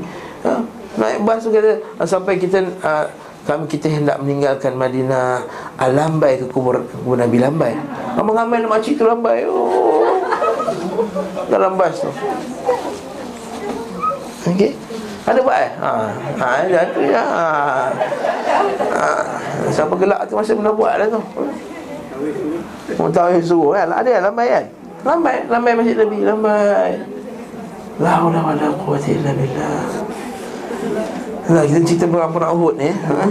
[0.47, 0.51] ha?
[0.95, 3.05] Naik bas tu kata ah, Sampai kita uh,
[3.43, 5.43] kami kita hendak meninggalkan Madinah
[5.75, 7.75] uh, Lambai ke kubur, kubur Nabi Lambai
[8.15, 10.23] Ramai-ramai makcik tu lambai oh.
[11.51, 12.07] Dalam bas tu
[14.47, 14.71] Okey
[15.23, 15.71] ada buat eh?
[15.79, 15.91] Ha,
[16.35, 17.23] ha ada tu ya.
[17.23, 17.47] Ha.
[18.91, 19.07] ha.
[19.71, 21.21] Siapa gelak tu masih pernah buat dah tu.
[22.99, 24.65] Mutawif suruh kan Ada yang lambai kan
[25.03, 27.13] Lambai Lambai masjid Nabi Lambai
[28.01, 29.85] La hawla wa la quwata illa billah.
[31.45, 33.21] Nah, kita cerita perang-perang Uhud ni ha?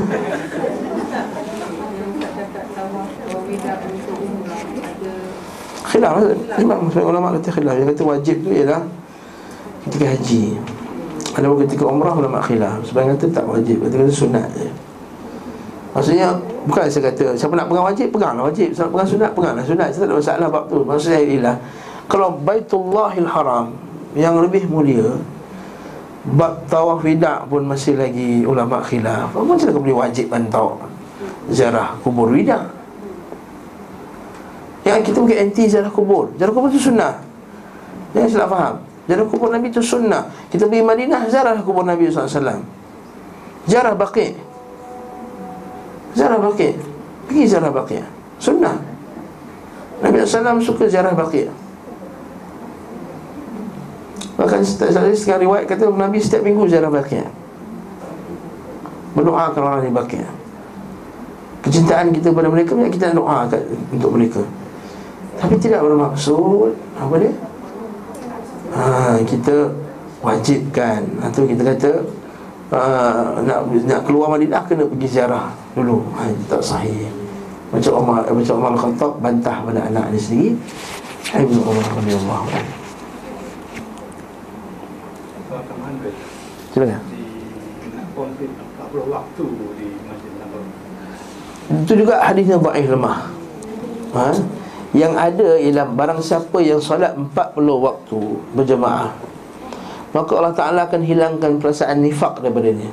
[5.91, 6.15] Khilaf
[6.63, 7.75] Imam Sebagai ulama kata khilaf.
[7.75, 8.87] Yang kata wajib tu ialah
[9.83, 10.45] Ketika haji.
[11.35, 12.87] Ada ketika umrah ulama khilaf.
[12.87, 14.71] Sebagai kata tak wajib Kata kata sunat je.
[15.91, 18.71] Maksudnya Bukan saya kata Siapa nak pegang wajib Peganglah wajib.
[18.71, 19.89] Siapa nak pegang sunat Peganglah sunat.
[19.91, 20.79] Saya tak ada masalah bab tu.
[20.87, 21.57] Maksud saya ialah
[22.07, 23.67] Kalau Baitullahil Haram
[24.15, 25.09] Yang lebih mulia
[26.23, 29.35] Bab tawaf widak pun masih lagi ulama khilaf.
[29.35, 30.87] Apa macam boleh wajib tawaf
[31.51, 32.63] Ziarah kubur widak
[34.87, 36.31] Yang kita mungkin anti ziarah kubur.
[36.35, 37.15] Ziarah kubur tu sunnah.
[38.15, 38.75] Jangan salah faham.
[39.07, 40.27] Ziarah kubur Nabi tu sunnah.
[40.51, 42.63] Kita pergi Madinah Ziarah kubur Nabi SAW
[43.67, 44.52] Ziarah baqi'
[46.13, 46.77] Ziarah baqi'
[47.29, 48.05] Pergi ziarah baqi'
[48.37, 48.77] Sunnah.
[50.03, 51.49] Nabi SAW suka ziarah baqi'
[54.37, 57.25] Bahkan saya setengah riwayat kata Nabi setiap minggu ziarah baqi'
[59.17, 60.25] Berdoa kalau orang di baqi'
[61.63, 63.49] Kecintaan kita pada mereka Kita doa
[63.93, 64.43] untuk mereka.
[65.41, 67.33] Tapi tidak bermaksud Apa dia?
[68.73, 69.69] Ha, kita
[70.25, 71.05] wajibkan.
[71.21, 71.91] Atau kita kata
[72.73, 77.09] uh, nak, nak keluar Madinah Kena pergi ziarah dulu ha, tak sahih
[77.73, 80.51] macam Umar eh, macam Umar Khattab bantah pada anak dia sendiri
[81.33, 82.75] Ibnu Umar radhiyallahu anhu
[86.73, 87.05] Silakan.
[91.85, 93.29] Itu juga hadisnya dhaif lemah.
[94.17, 94.33] Ha?
[94.97, 97.37] Yang ada ialah barang siapa yang solat 40
[97.77, 98.21] waktu
[98.57, 99.13] berjemaah
[100.13, 102.93] maka Allah Taala akan hilangkan perasaan nifak daripada dia.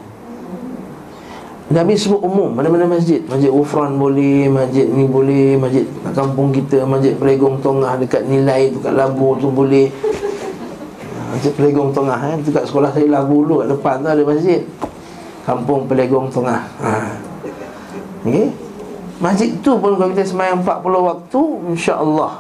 [1.70, 3.22] Nabi sebut umum Mana-mana masjid.
[3.30, 5.86] Masjid Ufran boleh Masjid ni boleh Masjid
[6.18, 9.86] kampung kita Masjid Pelegong Tongah Dekat Nilai tu Kat Labu tu boleh.
[11.30, 12.36] Masjid Pelegong Tongah eh.
[12.42, 14.62] Dekat sekolah saya Labu dulu Kat depan tu ada masjid.
[15.46, 17.14] Kampung Pelegong Tongah ha.
[18.26, 18.50] Okay
[19.22, 21.42] Masjid tu pun kalau kita semayang 40 waktu
[21.76, 22.34] InsyaAllah.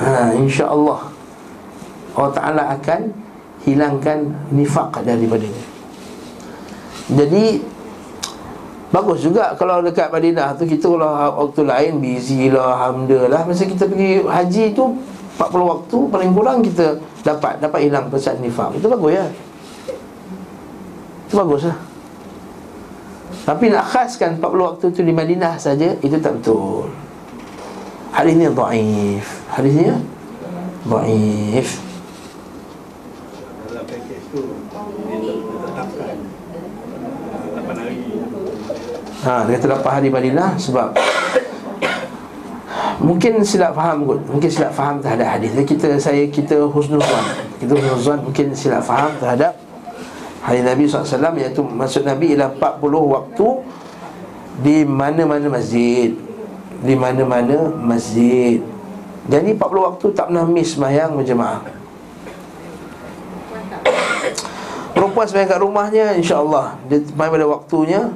[0.00, 1.00] Ha, InsyaAllah.
[2.16, 3.12] Allah Ta'ala akan
[3.60, 5.69] Hilangkan nifak daripada dia
[7.10, 7.44] jadi
[8.90, 11.14] Bagus juga kalau dekat Madinah tu Kita kalau
[11.46, 14.98] waktu lain busy lah Alhamdulillah Masa kita pergi haji tu
[15.40, 18.76] 40 waktu paling kurang kita dapat Dapat hilang perasaan nifak.
[18.76, 19.26] Itu bagus ya.
[21.30, 21.78] Itu bagus lah.
[23.48, 26.90] Tapi nak khaskan 40 waktu tu di Madinah saja Itu tak betul.
[28.10, 29.26] Hadis ni da'if.
[29.54, 29.86] Hadis ni
[30.84, 31.89] Da'if
[39.20, 40.96] Ha, dia kata 8 hari Madinah sebab
[43.00, 44.20] Mungkin silap faham kot.
[44.28, 45.56] Mungkin silap faham terhadap hadis.
[45.64, 47.24] Kita saya kita husnuzan.
[47.56, 49.56] Kita husnuzan mungkin silap faham terhadap
[50.40, 52.80] Hadis Nabi SAW Iaitu maksud Nabi ialah 40
[53.16, 53.46] waktu
[54.60, 56.12] Di mana-mana masjid.
[56.84, 58.60] Di mana-mana masjid.
[59.28, 61.64] Jadi 40 waktu tak pernah miss Semayang berjemaah.
[64.92, 68.12] Perempuan semayang kat rumahnya InsyaAllah Dia main pada waktunya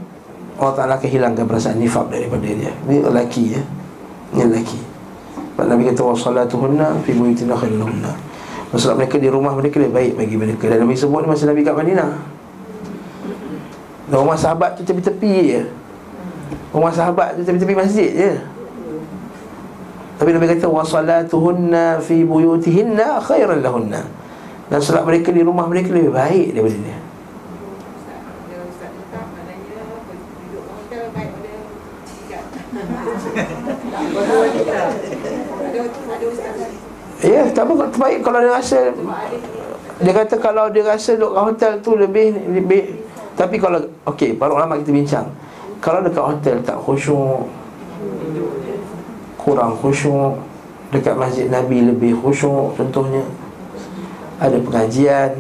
[0.55, 2.71] Allah Ta'ala akan hilangkan perasaan nifab daripada dia.
[2.87, 3.63] Ini lelaki ya.
[4.35, 4.81] Ini lelaki.
[5.55, 8.11] Sebab Nabi kata Wasalatuhunna fi buyutina khairuhunna
[8.75, 10.67] Masalah mereka di rumah mereka lebih baik bagi mereka.
[10.71, 12.11] Dan Nabi sebut masa Nabi kat Madinah.
[14.11, 15.63] Dan rumah sahabat tu tepi-tepi je
[16.75, 18.33] Rumah sahabat tu tepi-tepi masjid je
[20.21, 24.05] Tapi Nabi kata Wasalatuhunna fi buyutihinna khairan lahunna
[24.69, 27.04] Dan salat mereka di rumah mereka lebih baik daripada dia
[37.65, 38.79] Apa terbaik kalau dia rasa
[40.05, 43.83] dia kata kalau dia rasa duduk hotel tu lebih lebih tapi kalau
[44.15, 45.27] okey, para ulama kita bincang.
[45.83, 47.51] Kalau dekat hotel tak khusyuk
[49.41, 50.39] kurang khusyuk
[50.95, 53.21] dekat masjid Nabi lebih khusyuk contohnya
[54.41, 55.35] ada pengajian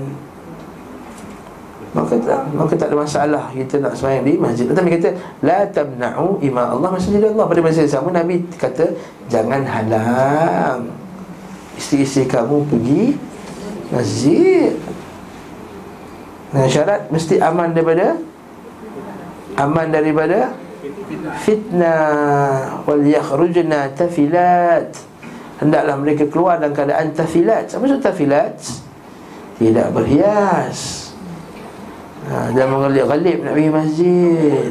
[1.94, 4.66] maka tak maka tak ada masalah kita nak sembahyang di masjid.
[4.66, 5.08] Tetapi kata
[5.46, 7.46] la tamna'u ima Allah masjid Allah.
[7.46, 8.90] Pada masa yang sama Nabi kata
[9.30, 11.03] jangan halang
[11.78, 13.04] isteri-isteri kamu pergi
[13.90, 14.74] masjid.
[16.54, 18.14] Dengan syarat mesti aman daripada
[19.58, 20.54] aman daripada
[21.42, 22.82] fitnah.
[22.86, 24.94] Wal yakhrujna tafilat
[25.58, 28.58] hendaklah mereka keluar dalam keadaan tafilat apa maksud tafilat
[29.58, 31.10] tidak berhias.
[32.24, 34.64] Ha, Dia mengalip-galip nak pergi masjid.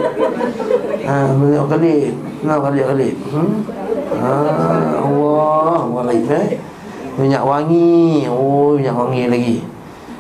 [1.06, 3.54] Ha, Mengalip-galip Nak galip-galip hmm?
[4.18, 4.34] ha,
[5.06, 5.80] Allah.
[5.86, 6.58] Walib eh
[7.18, 9.58] Minyak wangi Oh minyak wangi lagi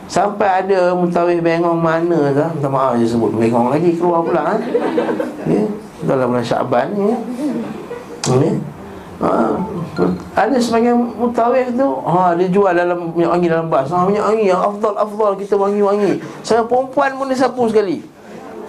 [0.06, 4.62] Sampai ada mutawih bengong mana dah Minta maaf je sebut bengong lagi keluar pula eh?
[5.49, 5.63] ya?
[6.06, 7.17] Dalam bulan Syaban ya?
[8.29, 8.51] ya?
[9.23, 9.29] Ha,
[10.36, 14.45] ada sebagian mutawif tu ha, Dia jual dalam minyak wangi dalam bas ha, Minyak wangi
[14.51, 18.03] yang afdal-afdal kita wangi-wangi Saya perempuan pun dia sapu sekali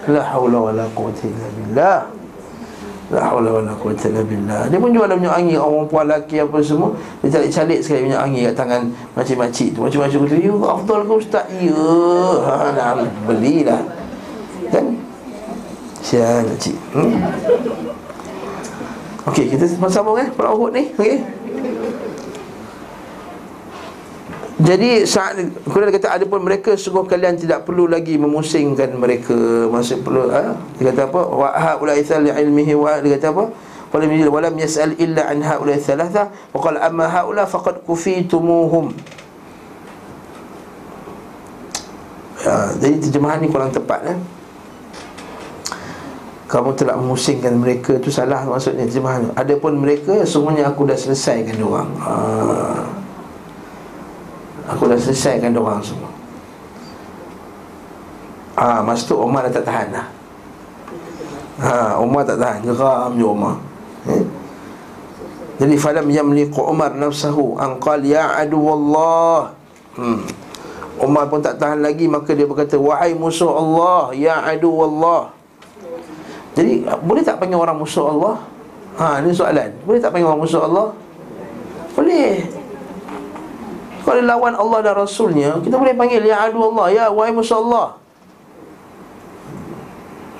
[0.05, 2.24] La hawla wa la quwata illa billah
[3.15, 4.67] La hawla wa la quwata illa billah.
[4.67, 6.91] Dia pun jual minyak wangi Orang perempuan lelaki apa semua
[7.23, 8.81] Dia calik-calik sekali minyak wangi kat tangan
[9.15, 9.79] Makcik-makcik tu.
[9.87, 11.45] Macam-macam kata Ya afdal ke ustaz.
[11.55, 11.87] Ya.
[12.43, 13.81] Ha, Nak belilah.
[14.67, 14.85] Kan?
[16.03, 17.15] Sial makcik hmm?
[19.25, 20.93] Okey, kita sambung eh perang Uhud ni.
[20.93, 21.17] Okey.
[24.55, 25.35] Jadi saat
[25.67, 29.35] Quran kata ada pun mereka sungguh kalian tidak perlu lagi memusingkan mereka.
[29.67, 30.55] Masih perlu ha?
[30.79, 31.21] dia kata apa?
[31.27, 33.51] Wa haula ithal ilmihi wa dia kata apa?
[33.91, 36.31] Qala min walam yasal illa an haula thalatha.
[36.55, 38.95] Wa qala amma haula faqad kufitumuhum.
[42.47, 44.17] Ya, jadi terjemahan ni kurang tepat eh?
[46.47, 49.35] Kamu telah memusingkan mereka tu salah maksudnya terjemahan.
[49.35, 51.91] Adapun mereka semuanya aku dah selesaikan dia orang.
[51.99, 53.04] Ha.
[54.69, 56.11] Aku dah selesaikan orang semua
[58.55, 60.07] ah ha, masa tu Umar dah tak tahan dah
[61.59, 63.55] ha Umar tak tahan geram je Umar
[64.09, 64.23] eh?
[65.59, 69.51] jadi falam yamliqu Umar nafsahu an qal ya adu wallah
[69.99, 70.19] hmm.
[71.03, 75.35] Umar pun tak tahan lagi maka dia berkata wahai musuh Allah ya adu wallah
[76.55, 78.39] jadi boleh tak panggil orang musuh Allah?
[78.95, 79.75] Ha, ini soalan.
[79.83, 80.87] Boleh tak panggil orang musuh Allah?
[81.91, 82.47] Boleh.
[84.05, 87.97] Kalau lawan Allah dan Rasulnya, kita boleh panggil ya adu Allah, ya wahai musuh Allah.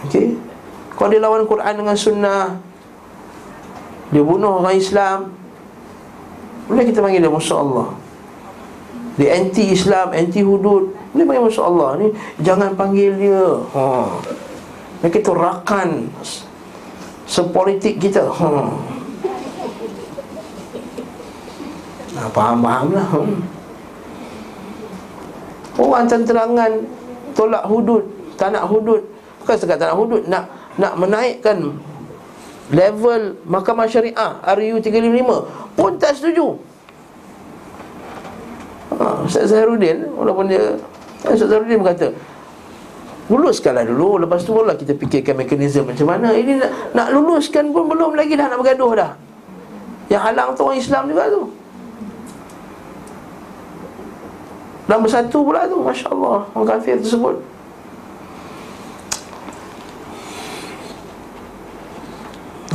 [0.06, 0.38] Okey.
[0.94, 2.62] Kalau dia lawan Quran dengan sunnah,
[4.14, 5.34] dia bunuh orang Islam,
[6.70, 7.90] boleh kita panggil dia musuh Allah.
[9.18, 12.14] Dia anti Islam, anti hudud, boleh panggil musuh Allah ni.
[12.46, 13.44] Jangan panggil dia.
[13.74, 14.06] Ha.
[15.02, 16.10] Mereka itu rakan
[17.26, 18.70] Sepolitik kita nah,
[22.34, 23.55] Faham-faham lah hmm.
[25.76, 26.72] Orang tenterangan
[27.36, 28.04] Tolak hudud
[28.40, 29.04] Tak nak hudud.
[29.44, 30.44] Bukan sekat tak nak hudud Nak
[30.76, 31.72] nak menaikkan
[32.72, 36.58] Level Mahkamah Syariah RU 355 Pun tak setuju.
[38.96, 40.80] Ha, Ustaz Zahiruddin Walaupun dia
[41.28, 42.12] Ustaz Zahiruddin berkata
[43.28, 46.30] Luluskanlah dulu Lepas tu barulah kita fikirkan mekanisme macam mana.
[46.30, 49.12] Ini nak, nak luluskan pun belum lagi dah nak bergaduh dah.
[50.14, 51.65] Yang halang tu orang Islam juga tu
[54.86, 57.42] Dan bersatu pula tu Masya Allah Orang kafir tersebut.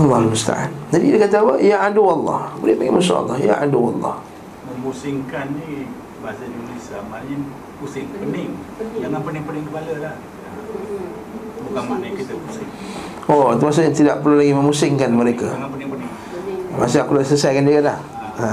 [0.00, 0.72] Allah Musta'an.
[0.88, 1.54] Jadi dia kata apa?
[1.60, 2.48] Ya adu Allah.
[2.56, 3.36] Boleh panggil Masya Allah.
[3.36, 4.16] Ya adu Allah.
[4.64, 5.84] Memusingkan ni
[6.20, 7.36] Bahasa Indonesia Maknanya
[7.80, 8.52] pusing, pening.
[9.00, 10.14] Jangan pening-pening kepala lah.
[11.68, 12.68] Bukan maknanya kita pusing.
[13.28, 15.48] Oh, itu maksudnya tidak perlu lagi memusingkan mereka.
[15.52, 16.10] Jangan pening-pening.
[16.76, 17.98] Maksudnya aku dah selesaikan dia dah.
[18.40, 18.48] Ha.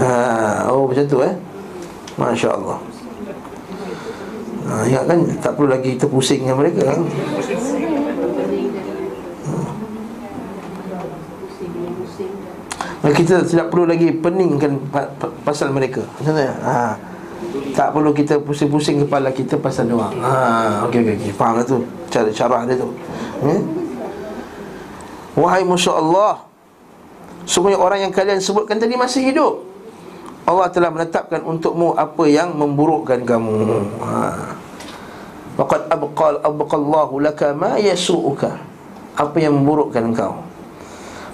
[0.00, 0.70] Ha.
[0.70, 1.34] Oh, macam tu eh
[2.18, 2.78] Masya Allah
[4.66, 7.00] ha, Ingat kan, tak perlu lagi kita pusing dengan mereka kan?
[13.08, 14.78] Kita tidak perlu lagi peningkan
[15.42, 16.54] pasal mereka Macam mana?
[16.62, 16.78] Ha.
[17.78, 20.10] Tak perlu kita pusing-pusing kepala kita pasal doang.
[20.18, 21.30] Ha, okey okey okey.
[21.30, 22.90] Fahamlah tu cara cara dia tu.
[23.38, 23.60] Hmm?
[25.38, 26.42] Wahai musuh Allah,
[27.48, 29.64] semuanya orang yang kalian sebutkan tadi masih hidup.
[30.44, 33.56] Allah telah menetapkan untukmu apa yang memburukkan kamu.
[34.04, 34.20] Ha.
[35.56, 38.60] Waqad abqal abqallahu laka ma yasu'uka.
[39.16, 40.44] Apa yang memburukkan engkau.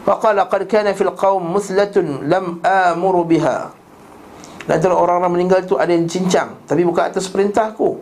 [0.06, 3.74] Faqala qad kana fil qaum muthlatun lam amuru biha.
[4.64, 8.00] Dan antara orang-orang meninggal itu ada yang cincang Tapi bukan atas perintahku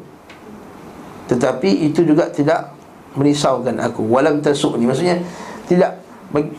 [1.26, 2.70] Tetapi itu juga tidak
[3.18, 5.18] Merisaukan aku Walam tasuk ni Maksudnya
[5.66, 5.92] Tidak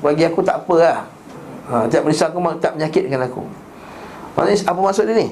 [0.03, 0.97] Bagi aku tak apa lah
[1.69, 3.43] ha, Tidak merisaukan Tak menyakitkan aku.
[4.33, 5.27] Maksudnya apa maksud dia ni?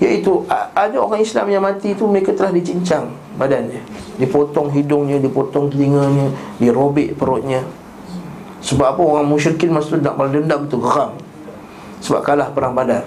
[0.00, 3.82] Iaitu Ada orang Islam yang mati itu Mereka telah dicincang Badannya.
[4.16, 7.62] Dipotong hidungnya Dipotong telinganya Dirobek perutnya.
[8.60, 9.02] Sebab apa?
[9.02, 11.16] Orang musyrikin Masa tu nak dendam tu Geram.
[12.00, 13.04] Sebab kalah perang badar.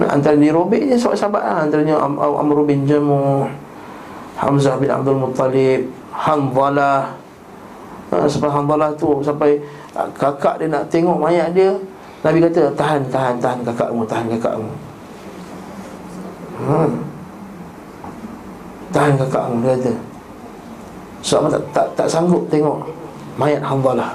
[0.00, 1.56] Nah, antara dirobeknya sahabat-sahabat lah.
[1.68, 3.44] Antaranya Am Amr bin Jamu
[4.40, 7.12] Hamzah bin Abdul Muttalib Hanzalah
[8.10, 9.56] ha, Sampai Hanzalah tu Sampai
[9.94, 11.72] ah, kakak dia nak tengok mayat dia
[12.20, 14.72] Nabi kata tahan, tahan, tahan kakakmu Tahan kakakmu.
[16.60, 16.90] Hmm.
[18.92, 19.92] Tahan kakakmu dia kata.
[21.24, 22.84] Sebab tak, tak, tak sanggup tengok
[23.40, 24.12] Mayat Hanzalah.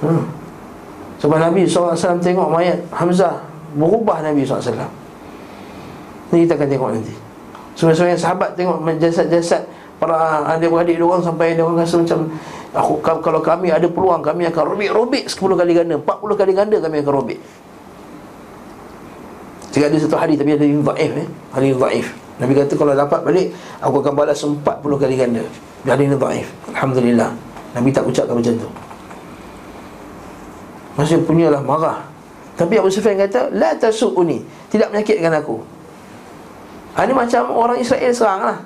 [0.00, 0.24] Hmm.
[1.20, 3.44] Sebab Nabi SAW tengok mayat Hamzah
[3.76, 4.72] berubah Nabi SAW
[6.32, 7.14] Ini kita akan tengok nanti.
[7.76, 9.60] Sebenarnya sahabat tengok jasad-jasad
[10.00, 12.32] Para adik-adik orang sampai dia orang rasa macam
[12.72, 16.00] aku, Kalau kami ada peluang Kami akan robek-robek 10 kali ganda.
[16.00, 17.38] 40 kali ganda kami akan robek.
[19.76, 21.28] Jika ada satu hari Tapi ada yang da'if eh?
[21.52, 22.08] Hari yang da'if
[22.40, 23.52] Nabi kata kalau dapat balik
[23.84, 25.44] Aku akan balas 40 kali ganda.
[25.84, 27.30] Hari yang da'if Alhamdulillah.
[27.76, 28.68] Nabi tak ucapkan macam tu.
[30.96, 32.02] Maksudnya punyalah marah.
[32.56, 34.42] Tapi Abu Sufyan kata La tasu'uni.
[34.72, 35.60] Tidak menyakitkan aku.
[36.98, 38.58] Ini macam orang Israel serang lah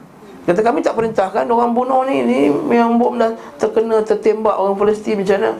[0.45, 2.21] Kata kami tak perintahkan Orang bunuh ni.
[2.21, 2.39] Ni
[2.77, 5.53] yang bom dah terkena Tertembak orang Palestin macam mana?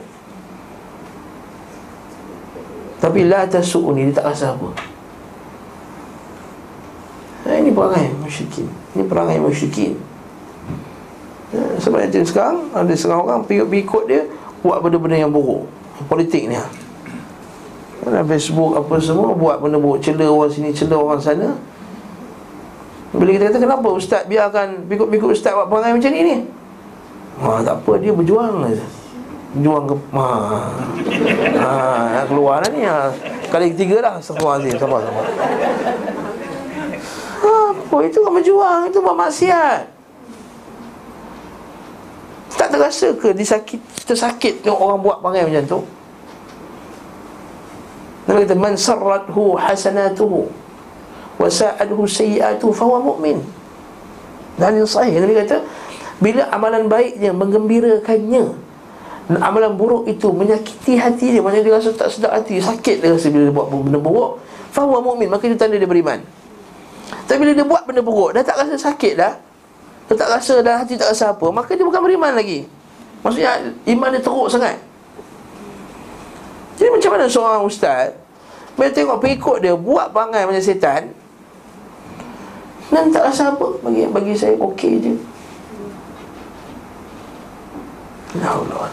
[3.01, 4.69] Tapi la tasu'uni Dia tak rasa apa.
[7.45, 8.65] Ha, Ini perangai musyrikin.
[8.97, 9.93] Ini perangai musyrikin.
[11.53, 14.21] Ha, Sebab yang sekarang Ada sekarang orang Pikut-pikut dia
[14.61, 15.65] Buat benda-benda yang buruk.
[16.05, 16.65] Politik ni ha.
[18.29, 21.57] Facebook apa semua Buat benda buat Cela orang sini Cela orang sana
[23.15, 26.37] Bila kita kata Kenapa ustaz biarkan Pikut-pikut ustaz buat perangai macam ni ni
[27.35, 28.63] Ha, tak apa dia berjuang.
[29.59, 30.27] Berjuang ke ha.
[31.59, 31.71] ha
[32.15, 33.11] nak keluar lah ni ha.
[33.51, 35.25] Kali ketiga lah Astagfirullahaladzim Sabar sabar
[37.43, 39.79] ha, Apa itu berjuang Itu buat maksiat
[42.55, 45.79] Tak terasa ke Disakit Tersakit tengok orang buat perangai macam tu
[48.25, 50.49] Nabi kata man sarrathu hasanatuhu
[51.35, 53.39] wa sa'adhu sayyi'atuhu fa huwa mu'min.
[54.55, 55.59] Dan yang sahih Nabi kata
[56.23, 58.55] bila amalan baiknya menggembirakannya
[59.25, 63.09] dan amalan buruk itu menyakiti hati dia Maksudnya dia rasa tak sedap hati Sakit dia
[63.09, 64.37] rasa bila dia buat benda buruk
[64.69, 66.21] Fahuwa mu'min Maka itu tanda dia beriman.
[67.25, 69.33] Tapi bila dia buat benda buruk Dah tak rasa sakit dah
[70.05, 72.69] Dia tak rasa dah hati tak rasa apa Maka dia bukan beriman lagi.
[73.25, 74.77] Maksudnya iman dia teruk sangat.
[76.77, 78.13] Jadi macam mana seorang ustaz
[78.77, 81.09] Bila tengok pengikut dia Buat perangai macam setan
[82.93, 85.13] Dan tak rasa apa Bagi bagi saya okey je.
[88.41, 88.91] La Allah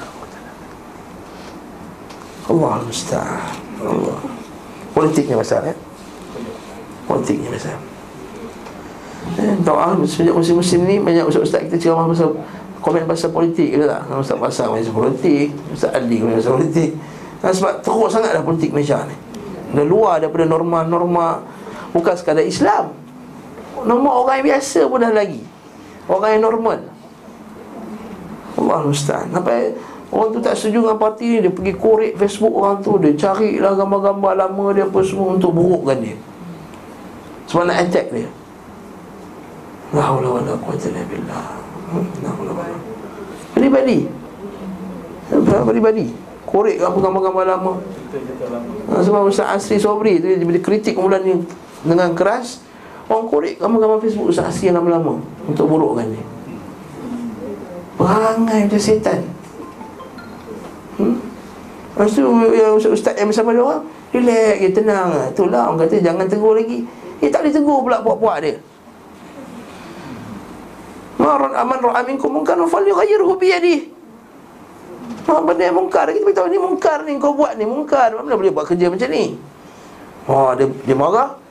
[2.52, 3.54] Allah musta'an.
[3.80, 4.18] Allah.
[4.92, 5.76] Politiknya masalah ya?
[7.08, 7.80] Politiknya masalah
[9.40, 12.36] eh, Doa sejak musim-musim ni Banyak ustaz-ustaz kita ceramah pasal
[12.82, 14.04] Komen pasal politik ke tak?
[14.10, 16.90] Ustaz pasal pasal politik Ustaz Ali pasal politik.
[17.42, 19.16] Dan sebab teruk sangatlah politik Malaysia ni.
[19.74, 21.42] Dah luar daripada norma-norma
[21.90, 23.01] Bukan sekadar Islam
[23.84, 25.42] Norma orang yang biasa pun dah lagi.
[26.06, 26.78] Orang yang normal.
[28.62, 29.74] Allah Ustaz Sampai
[30.12, 33.72] orang tu tak setuju dengan parti ni Dia pergi korek Facebook orang tu Dia carilah
[33.74, 36.16] gambar-gambar lama dia apa semua Untuk burukkan dia.
[37.48, 38.28] Sebab nak attack dia.
[39.92, 41.44] La hawla wa la quwata illa billah.
[41.92, 42.06] Hmm?
[42.24, 42.76] La hawla wa la
[43.52, 43.98] Peribadi
[45.68, 46.06] Peribadi
[46.42, 47.72] korek apa gambar-gambar lama.
[48.92, 51.34] Ha, Sebab Ustaz Asri Sobri tu Bila kritik kemudian ni
[51.82, 52.62] dengan keras
[53.12, 56.24] Orang korek gambar-gambar Facebook Asri yang lama-lama Untuk burukkan dia
[57.92, 59.20] Perangai macam setan.
[60.96, 61.20] Hmm?
[61.92, 62.24] Lepas tu
[62.56, 65.08] yang Ustaz yang bersama dia orang Relax je, tenang.
[65.28, 66.84] Itulah orang kata jangan tegur lagi.
[67.22, 68.54] Eh tak boleh tegur pula puak-puak dia.
[71.20, 73.92] Maran aman ra'aminkum mungkan Fal yughayirhu biyadih
[75.22, 78.10] Ha, benda yang mungkar Kita beritahu ni mungkar ni Kau buat ni mungkar.
[78.18, 79.38] Mana boleh buat kerja macam ni?
[80.26, 81.41] Ha, dia, dia marah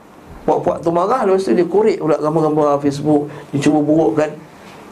[0.41, 3.29] Puak-puak tu marah Lepas tu dia korek pula gambar-gambar Facebook.
[3.53, 4.29] Dia cuba burukkan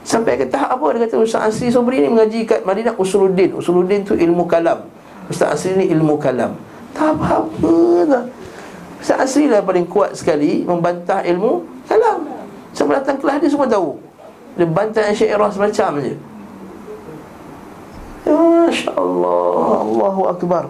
[0.05, 3.53] Sampai ke tahap apa Dia kata Ustaz Asri Sobri ni mengaji kat Madinah Usuluddin.
[3.57, 4.85] Usuluddin tu ilmu kalam.
[5.29, 6.53] Ustaz Asri ni ilmu kalam.
[6.93, 7.75] Tak apa-apa
[8.09, 8.23] dah?
[8.99, 12.25] Ustaz Asri lah paling kuat sekali Membantah ilmu kalam.
[12.73, 13.97] Sampai datang kelas dia semua tahu.
[14.57, 16.13] Dia bantah syairah semacam je.
[18.69, 20.65] Masya Allah Allahu Akbar.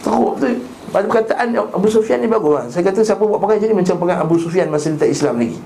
[0.00, 0.48] Teruk tu
[0.88, 2.64] Pada perkataan Abu Sufyan ni bagus lah.
[2.72, 5.58] Saya kata siapa buat perangai jadi Macam perangai Abu Sufyan Masa dia tak Islam lagi.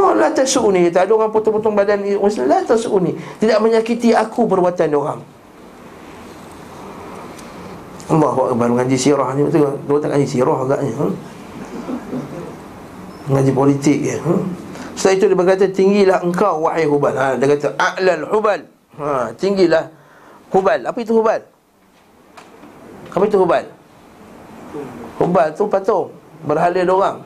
[0.00, 4.88] Oh, la tasuni kata ada orang potong-potong badan Muslim la tasuni tidak menyakiti aku perbuatan
[4.96, 5.20] orang.
[8.08, 11.06] Allah baru ngaji sirah ni betul dua tak ngaji sirah agaknya ha?
[13.30, 14.34] ngaji politik ya ha?
[14.98, 17.14] setelah itu dia berkata tinggilah engkau wahai hubal.
[17.14, 18.60] Ha, dia kata a'lal hubal.
[18.96, 19.92] Ha, tinggilah
[20.48, 20.80] hubal.
[20.86, 21.44] Apa itu hubal
[23.10, 23.64] apa itu hubal
[25.18, 26.14] hubal tu patung
[26.46, 27.18] berhala dia orang.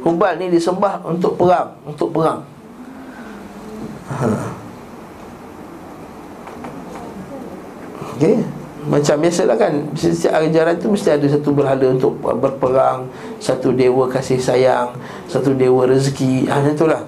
[0.00, 2.40] Hubal ni disembah untuk perang Untuk perang.
[4.08, 4.26] Ha.
[8.16, 8.40] Okay
[8.88, 13.06] Macam biasalah kan Setiap ajaran tu mesti ada satu berhala Untuk berperang
[13.38, 14.96] Satu dewa kasih sayang
[15.30, 16.48] Satu dewa rezeki.
[16.50, 17.02] Ha, Macam itulah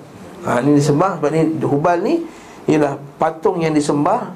[0.47, 2.15] ha, Ini disembah Sebab ni Hubal ni
[2.71, 4.31] Ialah patung yang disembah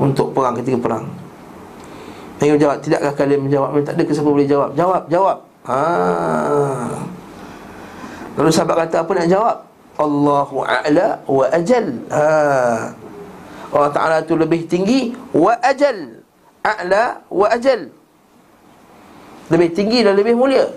[0.00, 1.27] Untuk perang ketika perang
[2.38, 5.36] Ayo jawab Tidakkah kalian menjawab Tak ada siapa boleh jawab Jawab Jawab
[5.66, 7.18] Haa
[8.38, 9.56] Lalu sahabat kata apa nak jawab?
[9.98, 11.86] Allahu a'la wa ajal.
[12.14, 12.22] Ha.
[13.74, 16.22] Allah Taala tu lebih tinggi wa ajal.
[16.62, 17.90] A'la wa ajal.
[19.50, 20.70] Lebih tinggi dan lebih mulia.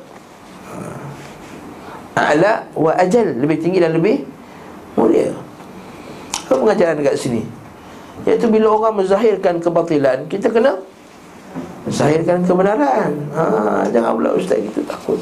[2.18, 2.34] Ha.
[2.34, 4.26] A'la wa ajal, lebih tinggi dan lebih
[4.98, 5.30] mulia.
[6.50, 7.46] Apa pengajaran dekat sini?
[8.26, 10.82] Iaitu bila orang menzahirkan kebatilan, kita kena
[11.86, 13.12] menzahirkan kebenaran.
[13.36, 13.44] Ha,
[13.90, 15.20] jangan pula ustaz kita takut.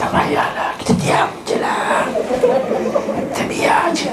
[0.00, 2.04] Tak payahlah Kita diam je lah.
[3.30, 4.10] Kita biar je.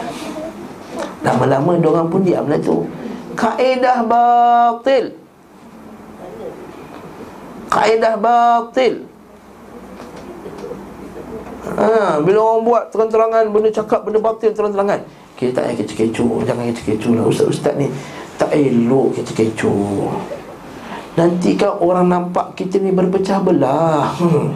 [1.26, 2.86] Lama-lama orang pun diam lah tu.
[3.34, 5.16] Kaedah batil.
[7.72, 9.08] Kaedah batil.
[11.70, 15.00] Ha, Bila orang buat terang-terangan Benda cakap benda batil terang-terangan.
[15.38, 16.44] Kita tak payah kecoh-kecoh.
[16.44, 17.26] Jangan kecoh-kecoh lah.
[17.30, 17.88] Ustaz-ustaz ni
[18.36, 20.39] Tak elok kecoh-kecoh
[21.20, 24.16] Nanti kan orang nampak kita ni berpecah belah?
[24.16, 24.56] Hmm.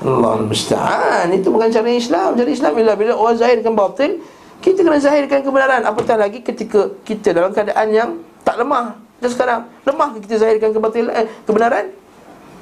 [0.00, 1.28] Allah musta'an.
[1.36, 2.32] Itu bukan cara Islam.
[2.32, 4.24] Cara Islam bila bila orang zahirkan batil
[4.64, 5.84] Kita kena zahirkan kebenaran.
[5.84, 9.60] Apatah lagi ketika kita dalam keadaan yang Tak lemah Macam sekarang.
[9.84, 11.92] Lemah kita zahirkan kebatil, eh, kebenaran?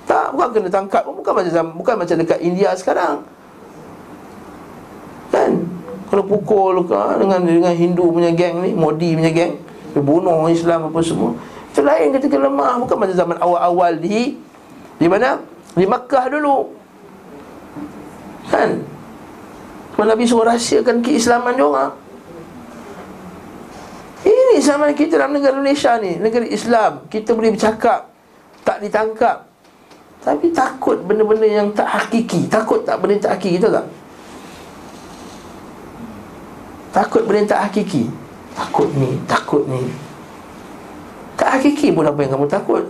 [0.02, 3.22] Tak, bukan kena tangkap Bukan macam bukan macam dekat India sekarang.
[5.30, 5.70] Kan?
[6.10, 9.56] Kalau pukul kan, dengan dengan Hindu punya geng ni Modi punya geng
[9.94, 11.32] Dia bunuh Islam apa semua
[11.82, 12.78] Lain ketika lemah.
[12.78, 14.38] Bukan macam zaman awal-awal di
[15.02, 15.38] Di mana?
[15.74, 16.70] Di Makkah dulu.
[18.46, 18.86] Kan?
[19.92, 21.92] Sebab Nabi suruh rahsiakan keislaman dia orang.
[24.22, 27.10] Ini zaman kita dalam negara Malaysia ni Negara Islam.
[27.10, 28.06] Kita boleh bercakap
[28.62, 29.50] Tak ditangkap.
[30.22, 32.46] Tapi takut benda-benda yang tak hakiki.
[32.46, 33.86] Takut tak benda tak hakiki Kita tak?
[36.94, 38.06] Takut benda tak hakiki.
[38.54, 39.82] Takut ni, takut ni
[41.42, 42.86] Tak hakiki pun apa yang kamu takut?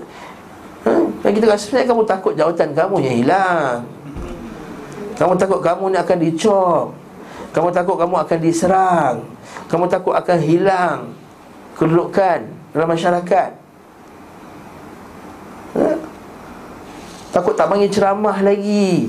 [0.84, 0.92] Ha?
[1.24, 3.76] Dan kita rasa sebenarnya kamu takut jawatan kamu yang hilang.
[5.16, 6.86] Kamu takut kamu ni akan dicop.
[7.56, 9.24] Kamu takut kamu akan diserang.
[9.72, 11.16] Kamu takut akan hilang
[11.80, 12.44] Kedudukan
[12.76, 13.50] dalam masyarakat.
[15.72, 15.88] Ha?
[17.32, 19.08] Takut tak panggil ceramah lagi.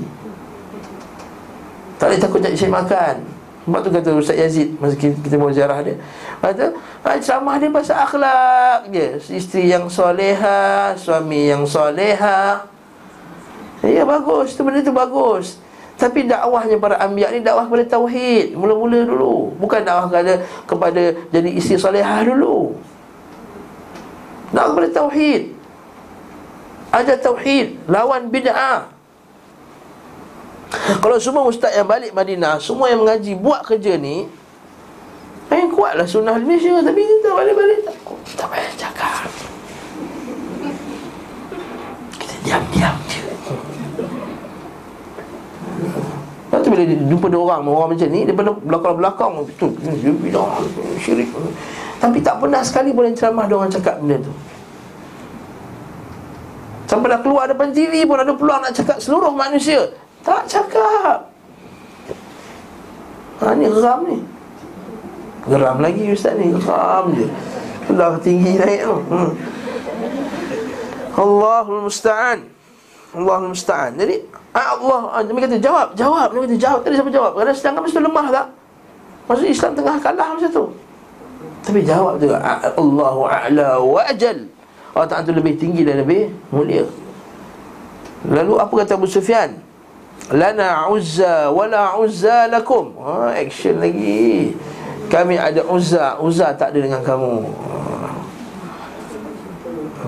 [2.00, 3.33] Tak boleh takut tak cari makan
[3.64, 5.96] Sebab tu kata Ustaz Yazid Masa kita mau ziarah dia
[6.44, 6.76] Kata
[7.20, 9.06] Ceramah dia pasal akhlak je.
[9.32, 12.68] Isteri yang soleha Suami yang soleha.
[13.84, 14.56] Ya bagus.
[14.56, 15.60] Itu benda tu bagus.
[15.94, 18.56] Tapi dakwahnya para anbiya ni dakwah kepada tauhid.
[18.58, 20.32] Mula-mula dulu, bukan dakwah kepada
[20.66, 22.74] kepada jadi isteri solehah dulu.
[24.50, 25.42] Dakwah kepada tauhid.
[26.90, 28.93] Ada tauhid, lawan bid'ah.
[30.72, 34.28] Kalau semua ustaz yang balik Madinah, semua yang mengaji buat kerja ni,
[35.54, 37.96] Main kuatlah sunnah di Malaysia Tapi kita balik-balik tak
[38.34, 39.30] Tak payah cakap.
[42.18, 43.22] Kita diam-diam je.
[46.50, 50.42] Lepas tu bila jumpa dia orang Orang macam ni Daripada belakang-belakang tu Dia
[50.98, 51.30] syirik.
[52.02, 54.34] Tapi tak pernah sekali boleh ceramah Dia orang cakap benda tu.
[56.90, 59.86] Sampai dah keluar depan TV pun Ada peluang nak cakap seluruh manusia
[60.24, 61.18] Tak cakap.
[63.44, 64.18] Ha ni geram ni.
[65.44, 66.48] Geram lagi ustaz ni.
[66.56, 67.26] Geram je.
[67.92, 68.96] Dah tinggi naik tu.
[69.12, 69.30] Hmm.
[71.14, 72.38] Allahul Musta'an.
[73.12, 74.00] Allahul Musta'an.
[74.00, 74.16] Jadi
[74.54, 76.30] Ah, Allah ah, Nabi kata jawab Jawab.
[76.30, 76.80] Nabi kata jawab.
[76.86, 77.32] Tadi siapa jawab?
[77.34, 78.46] Kerana sedangkan masa tu lemah tak?
[79.26, 80.64] Maksud Islam tengah kalah masa tu.
[81.66, 84.46] Tapi jawab ah, Allahu a'la wa ajal.
[84.94, 86.86] Allah Ta'ala tu lebih tinggi dan lebih mulia.
[88.30, 89.58] Lalu apa kata Abu Sufyan
[90.32, 92.96] Lana uzza wala uzza lakum.
[92.96, 94.56] Ha, Action lagi.
[95.14, 96.16] Kami ada Uzza.
[96.18, 97.44] Uzza tak ada dengan kamu.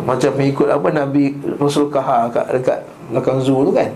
[0.07, 2.79] Macam pengikut apa Nabi Rasul Kaha kat, dekat
[3.11, 3.91] belakang zoo tu kan?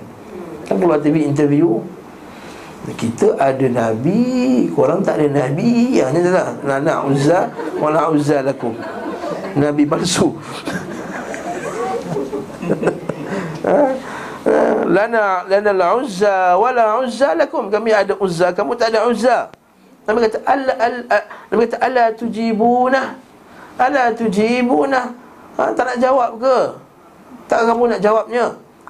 [0.67, 1.83] Kan keluar TV interview.
[2.95, 4.67] Kita ada Nabi.
[4.75, 5.99] Korang tak ada Nabi.
[5.99, 8.75] Yang ni tak Nana Uzza Wala Uzza lakum.
[9.57, 10.31] Nabi palsu.
[13.61, 13.93] Ha?
[14.91, 17.71] Lana lana al-uzza wala uzza lakum.
[17.71, 19.39] Kami ada uzza kamu tak ada uzza.
[20.05, 20.97] Nabi kata alla al
[21.49, 23.03] Nabi kata alla tujibuna?
[23.79, 25.01] Alla tujibuna?
[25.57, 26.59] Ha, tak nak jawab ke?
[27.47, 28.47] Tak kamu nak jawabnya?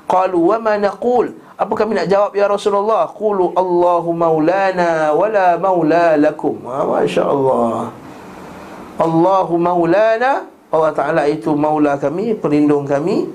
[0.09, 1.31] Qalu wa ma naqul?
[1.61, 3.05] Apa kami nak jawab ya Rasulullah?
[3.13, 6.57] Qulu Allahu maulana wala maula lakum.
[6.65, 7.93] Ha, masya-Allah.
[8.97, 10.49] Allahu maulana.
[10.71, 13.27] Allah Taala itu maula kami pelindung kami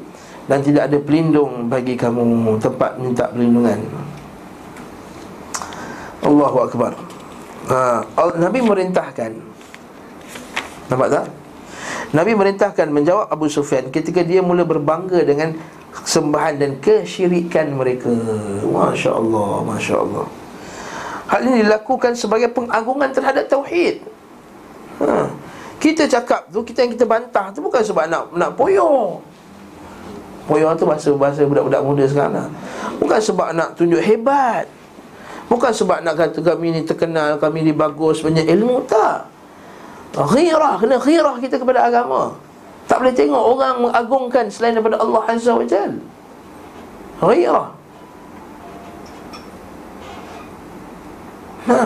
[0.46, 3.82] dan tidak ada pelindung bagi kamu tempat minta perlindungan.
[6.26, 6.94] Allahu akbar.
[7.70, 8.06] Ha,
[8.38, 9.32] Nabi merintahkan.
[10.90, 11.26] Nampak tak?
[12.14, 15.58] Nabi merintahkan menjawab Abu Sufyan ketika dia mula berbangga dengan
[16.06, 18.14] sembahan dan kesyirikan mereka.
[18.62, 20.26] Masya-Allah, masya-Allah.
[21.26, 24.06] Hal ini dilakukan sebagai pengagungan terhadap tauhid.
[25.02, 25.26] Ha.
[25.82, 29.20] Kita cakap tu, kita yang kita bantah tu bukan sebab nak nak poyo.
[30.46, 32.50] Poyo tu bahasa bahasa budak-budak muda sekarang lah.
[33.02, 34.70] Bukan sebab nak tunjuk hebat.
[35.50, 39.30] Bukan sebab nak kata kami ni terkenal, kami ni bagus, banyak ilmu tak.
[40.16, 42.38] Ghirah, kena ghirah kita kepada agama.
[42.86, 45.98] Tak boleh tengok orang mengagungkan selain daripada Allah Azza wa Jal.
[47.22, 47.70] Ghirah.
[51.66, 51.80] Ha.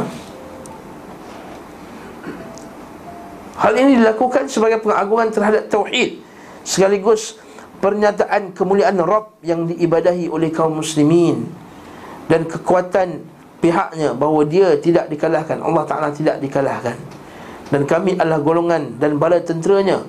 [3.60, 6.20] Hal ini dilakukan sebagai pengagungan terhadap tauhid
[6.64, 7.40] sekaligus
[7.80, 11.48] pernyataan kemuliaan Rabb yang diibadahi oleh kaum muslimin
[12.28, 13.24] dan kekuatan
[13.64, 16.96] pihaknya bahawa dia tidak dikalahkan Allah Ta'ala tidak dikalahkan.
[17.70, 20.04] Dan kami adalah golongan dan bala tenteranya.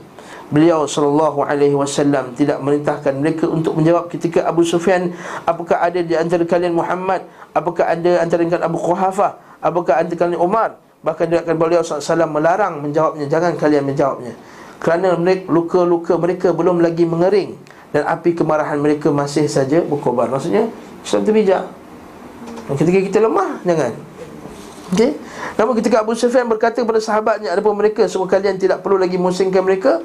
[0.51, 5.15] Beliau sallallahu alaihi wasallam tidak merintahkan mereka untuk menjawab ketika Abu Sufyan
[5.47, 7.23] apakah ada di antara kalian Muhammad?
[7.55, 9.63] Apakah ada antara kalian Abu Quhafah?
[9.63, 10.75] Apakah antara kalian Umar?
[11.07, 13.31] Bahkan dia akan beliau sallallahu melarang menjawabnya.
[13.31, 14.35] Jangan kalian menjawabnya
[14.81, 17.55] kerana mereka, luka-luka mereka belum lagi mengering
[17.93, 20.33] dan api kemarahan mereka masih saja berkobar.
[20.33, 20.73] Maksudnya
[21.05, 21.65] Islam tu bijak.
[22.71, 23.93] Ketika kita lemah jangan.
[24.91, 25.11] Okey.
[25.61, 29.21] Namun ketika Abu Sufyan berkata kepada sahabatnya ada pun mereka semua kalian tidak perlu lagi
[29.21, 30.01] musingkan mereka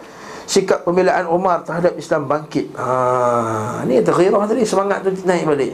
[0.46, 2.70] sikap pembelaan Umar terhadap Islam bangkit.
[2.78, 5.74] Ha, ni terghirah tadi semangat tu naik balik.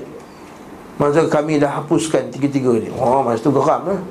[0.96, 2.94] Masa kami dah hapuskan tiga-tiga ni.
[2.94, 4.02] Oh, masa tu geram lah.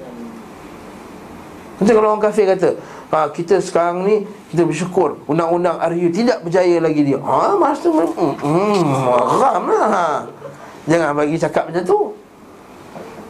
[1.80, 2.76] Nanti kalau orang kafir kata,
[3.11, 4.16] ha, kita sekarang ni
[4.54, 7.18] kita bersyukur undang-undang RU tidak berjaya lagi dia.
[7.18, 8.82] Ha masa tu hmm, hmm
[9.42, 9.58] lah.
[9.90, 10.06] Ha.
[10.86, 11.98] Jangan bagi cakap macam tu.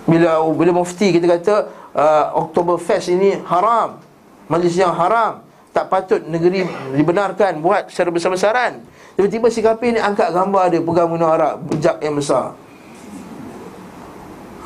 [0.09, 1.55] Bila bila mufti kita kata
[1.97, 4.01] uh, Oktober Fest ini haram.
[4.47, 5.45] Majlis yang haram.
[5.71, 6.67] Tak patut negeri
[6.99, 8.83] dibenarkan buat secara besar-besaran.
[9.15, 12.59] Tiba-tiba si kafir ni angkat gambar dia pegang minum arak bejak yang besar.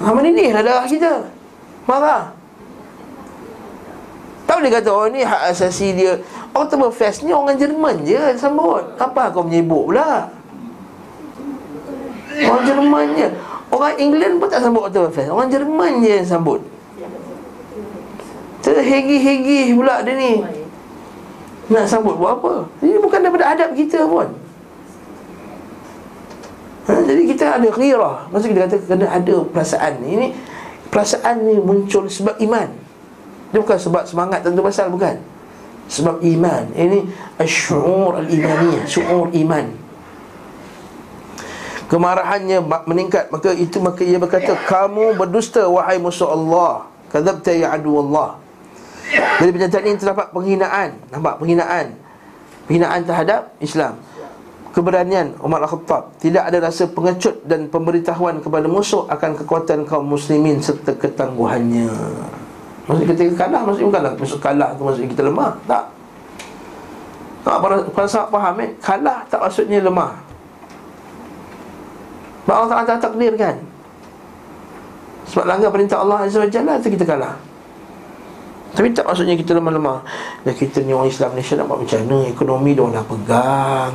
[0.01, 1.29] Ha mana ni darah kita?
[1.85, 2.44] Marah.
[4.55, 6.15] Tak boleh kata oh ni hak asasi dia.
[6.55, 8.87] Oktoberfest ni orang Jerman je sambut.
[9.03, 10.31] Apa kau menyibuk pula?
[12.39, 13.35] Orang Jerman je.
[13.75, 16.63] Orang England pun tak sambut Oktoberfest Orang Jerman je yang sambut.
[18.63, 20.47] Terhegi-hegi pula dia ni.
[21.75, 22.71] Nak sambut buat apa?
[22.79, 24.39] Ini bukan daripada adab kita pun.
[26.87, 29.99] Ha, Jadi kita ada ghirah Maksud kita kata kena ada perasaan.
[29.99, 30.31] Ini
[30.95, 32.84] perasaan ni muncul sebab iman
[33.55, 35.15] dia bukan sebab semangat tentu pasal bukan.
[35.87, 36.75] Sebab iman.
[36.75, 37.07] Ini
[37.39, 39.67] Asyur al-imaniyah Syur iman.
[41.87, 42.59] Kemarahannya
[42.91, 43.31] meningkat.
[43.31, 46.91] Maka itu maka ia berkata Kamu berdusta wahai musuh Allah.
[47.15, 48.43] Kadabta ya adu Allah
[49.39, 50.99] Jadi pernyataan ini terdapat penghinaan.
[51.15, 51.95] Nampak penghinaan?
[52.67, 54.03] Penghinaan terhadap Islam.
[54.75, 56.19] Keberanian Umar Al-Khattab.
[56.19, 61.87] Tidak ada rasa pengecut dan pemberitahuan kepada musuh Akan kekuatan kaum muslimin serta ketangguhannya
[62.85, 65.51] Maksudnya ketika kalah Maksudnya bukanlah Maksud kalah tu maksudnya kita lemah.
[65.64, 65.85] Tak.
[67.45, 70.12] Tak para, para sahabat faham eh Kalah tak maksudnya lemah.
[72.45, 73.57] Sebab Allah Ta'ala takdirkan.
[75.32, 77.41] Sebab langgar perintah Allah Azza wa Jalla Itu kita kalah.
[78.74, 80.05] Tapi tak maksudnya kita lemah-lemah.
[80.45, 82.18] Dan kita ni orang Islam Malaysia nak buat macam mana?
[82.26, 83.95] Ekonomi dia dah pegang.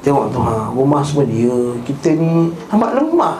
[0.00, 1.58] Tengok tu ha, Rumah semua dia.
[1.86, 3.36] Kita ni amat lemah.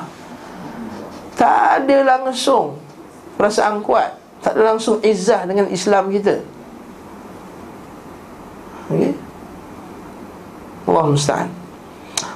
[1.34, 2.87] Tak ada langsung
[3.38, 6.42] perasaan kuat tak ada langsung izah dengan Islam kita.
[8.90, 9.12] Okey?
[10.88, 11.50] Allah musta'an.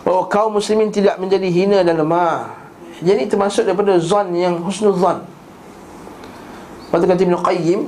[0.03, 2.63] Bahawa kaum muslimin tidak menjadi hina dan lemah.
[3.03, 5.27] Jadi termasuk daripada zon yang husnul zon
[6.87, 7.81] Lepas tu kata Ibn Qayyim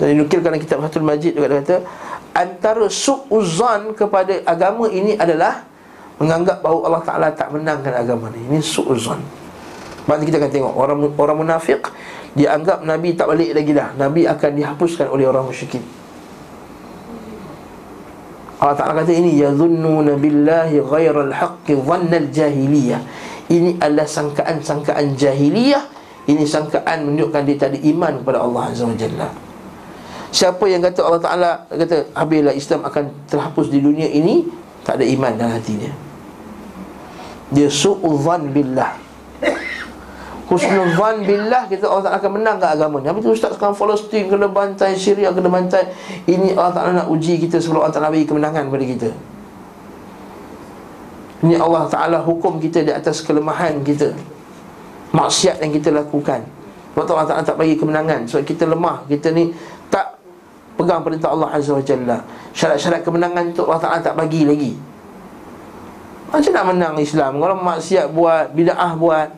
[0.00, 1.84] Dan dinukilkan dalam kitab Fathul Majid juga kata
[2.32, 5.68] Antara su'uzan kepada agama ini adalah
[6.16, 8.40] Menganggap bahawa Allah Ta'ala tak menangkan agama ni.
[8.48, 9.20] Ini su'uzan
[10.08, 11.84] Sebab kita akan tengok Orang orang munafik
[12.32, 13.92] Dia anggap Nabi tak balik lagi dah.
[14.00, 15.84] Nabi akan dihapuskan oleh orang musyrikin.
[18.58, 23.00] Allah Ta'ala kata ini Yadhunnuna billahi ghairal haqqi dhannal jahiliyah.
[23.48, 25.82] Ini adalah sangkaan-sangkaan jahiliyah.
[26.30, 29.28] Ini sangkaan menunjukkan dia tak ada iman kepada Allah Azza wa Jalla.
[30.28, 34.44] Siapa yang kata Allah Ta'ala kata Habislah Islam akan terhapus di dunia ini
[34.84, 35.92] Tak ada iman dalam hati dia.
[37.52, 39.07] Dia su'udhan billah
[40.48, 44.32] Husnuzan billah kita Allah Ta'ala akan menang ke agama ni Habis tu Ustaz sekarang Palestin
[44.32, 45.92] kena bantai Syria kena bantai.
[46.24, 49.08] Ini Allah Ta'ala nak uji kita sebelum Allah Ta'ala bagi kemenangan kepada kita.
[51.44, 54.10] Ini Allah Ta'ala hukum kita di atas kelemahan kita
[55.12, 56.40] Maksiat yang kita lakukan.
[56.96, 58.24] Sebab Allah Ta'ala tak bagi kemenangan.
[58.24, 59.52] Sebab kita lemah Kita ni
[59.92, 60.16] tak
[60.80, 62.24] pegang perintah Allah Azza wa Jalla.
[62.56, 64.72] Syarat-syarat kemenangan tu Allah Ta'ala tak bagi lagi.
[66.28, 67.40] Macam nak menang Islam?
[67.40, 69.37] Kalau maksiat buat, bida'ah buat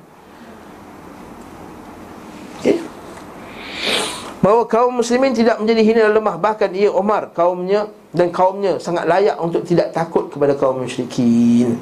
[4.40, 9.04] bahawa kaum muslimin tidak menjadi hina dan lemah bahkan ia Umar kaumnya dan kaumnya sangat
[9.04, 11.76] layak untuk tidak takut kepada kaum musyrikin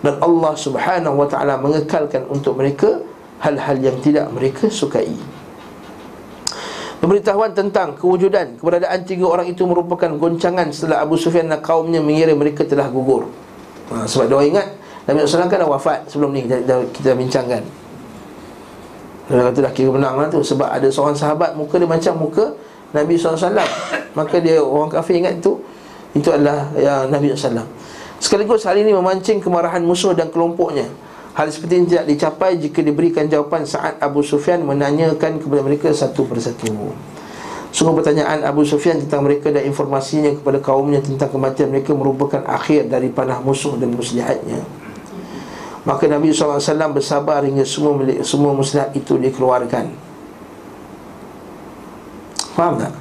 [0.00, 3.04] dan Allah Subhanahu wa taala mengekalkan untuk mereka
[3.44, 5.12] hal-hal yang tidak mereka sukai
[7.00, 12.36] Pemberitahuan tentang kewujudan keberadaan tiga orang itu merupakan goncangan setelah Abu Sufyan dan kaumnya mengira
[12.36, 13.24] mereka telah gugur.
[13.88, 14.66] Ha, sebab dia ingat
[15.08, 16.60] Nabi SAW kan dah wafat sebelum ni kita,
[16.92, 17.64] kita bincangkan.
[19.30, 22.50] Dia kata dah kira menang lah tu Sebab ada seorang sahabat Muka dia macam muka
[22.90, 23.38] Nabi SAW
[24.18, 25.62] Maka dia orang kafir ingat tu
[26.12, 27.62] Itu adalah ya, Nabi SAW
[28.20, 30.84] Sekaligus hal ini memancing kemarahan musuh dan kelompoknya.
[31.32, 36.28] Hal seperti ini tidak dicapai Jika diberikan jawapan saat Abu Sufyan Menanyakan kepada mereka satu
[36.28, 36.92] persatu.
[37.70, 42.90] Sungguh pertanyaan Abu Sufyan tentang mereka dan informasinya kepada kaumnya tentang kematian mereka merupakan akhir
[42.90, 44.58] dari panah musuh dan muslihatnya.
[45.90, 46.62] Maka Nabi SAW
[46.94, 49.90] bersabar hingga semua semua muslihat itu dikeluarkan.
[52.54, 52.94] Faham tak?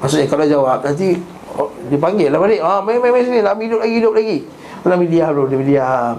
[0.00, 1.20] Maksudnya kalau jawab nanti
[1.60, 2.64] oh, Dipanggil lah balik.
[2.64, 4.38] Ah, Main main main sini Nabi hidup lagi hidup lagi.
[4.88, 6.16] Nabi diam dulu Nabi diam.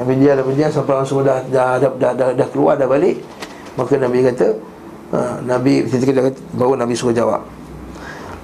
[0.00, 2.88] Nabi diam Nabi diam Sampai orang semua dah dah, dah, dah, dah, dah keluar dah
[2.88, 3.20] balik.
[3.76, 4.46] Maka Nabi kata
[5.12, 7.44] ha, Nabi ketika dia kata Baru Nabi suruh jawab.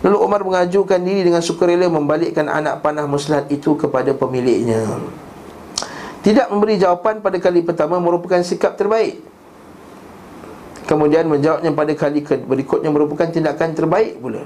[0.05, 4.85] Lalu Umar mengajukan diri dengan sukarela Membalikkan anak panah muslihat itu kepada pemiliknya
[6.27, 9.23] tidak memberi jawapan pada kali pertama merupakan sikap terbaik.
[10.91, 14.43] Kemudian menjawabnya pada kali berikutnya merupakan tindakan terbaik pula.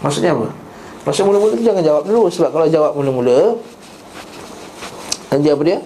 [0.00, 0.48] Maksudnya apa?
[1.04, 3.56] Maksudnya mula-mula tu jangan jawab dulu Sebab kalau jawab mula-mula
[5.32, 5.78] Nanti apa dia?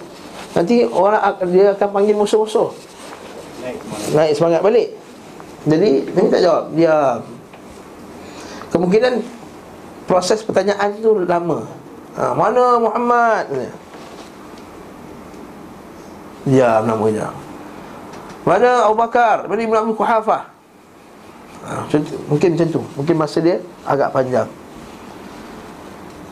[0.50, 2.74] Nanti orang dia akan panggil musuh-musuh.
[4.14, 4.94] Naik semangat balik.
[5.66, 6.64] Jadi Nabi tak jawab.
[6.78, 6.94] Dia
[8.70, 9.18] Kemungkinan
[10.06, 11.79] Proses pertanyaan tu lama
[12.16, 13.44] ha, Mana Muhammad?
[16.48, 17.28] Ya nama dia
[18.48, 19.44] Mana Abu Bakar?
[19.44, 20.48] Mana Ibn Abu Kuhafah
[21.66, 21.84] ha,
[22.26, 22.82] Mungkin macam tu.
[22.96, 24.48] Mungkin masa dia agak panjang.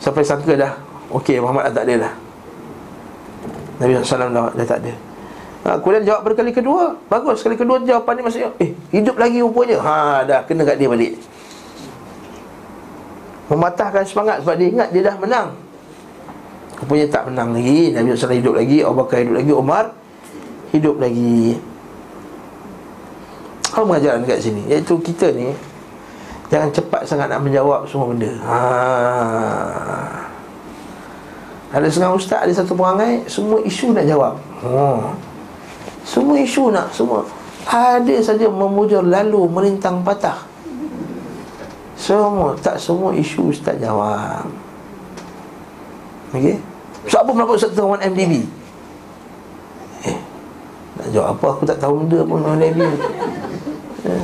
[0.01, 0.73] Sampai sangka dah
[1.13, 2.13] Okey Muhammad dah tak ada dah.
[3.79, 4.93] Nabi SAW dah, dah tak ada.
[5.59, 6.97] Ha, Kemudian jawab berkali kedua.
[7.11, 9.77] Bagus sekali kedua jawapan ni maksudnya Eh hidup lagi rupanya.
[9.81, 11.13] Ha dah kena kat dia balik.
[13.49, 15.68] Mematahkan semangat sebab dia ingat dia dah menang
[16.79, 17.91] Rupanya tak menang lagi.
[17.91, 19.85] Nabi SAW hidup lagi Abu Bakar hidup lagi Umar
[20.69, 21.59] hidup lagi.
[23.69, 25.53] Apa mengajaran dekat sini Iaitu kita ni
[26.49, 28.33] Jangan cepat sangat nak menjawab semua benda.
[28.41, 28.59] Ha.
[31.77, 34.33] Ada setengah ustaz Ada satu perangai Semua isu nak jawab.
[34.65, 35.13] Ha.
[36.01, 37.21] Semua isu nak Semua
[37.69, 40.41] Ada saja memujur lalu Merintang patah.
[41.93, 44.49] Semua Tak semua isu ustaz jawab.
[46.33, 46.68] Okey
[47.09, 48.45] Sebab apa melakukan Ustaz Tuan MDB
[50.05, 50.17] Eh
[51.01, 51.45] Nak jawab apa?
[51.57, 52.79] Aku tak tahu benda pun MDB
[54.05, 54.23] eh.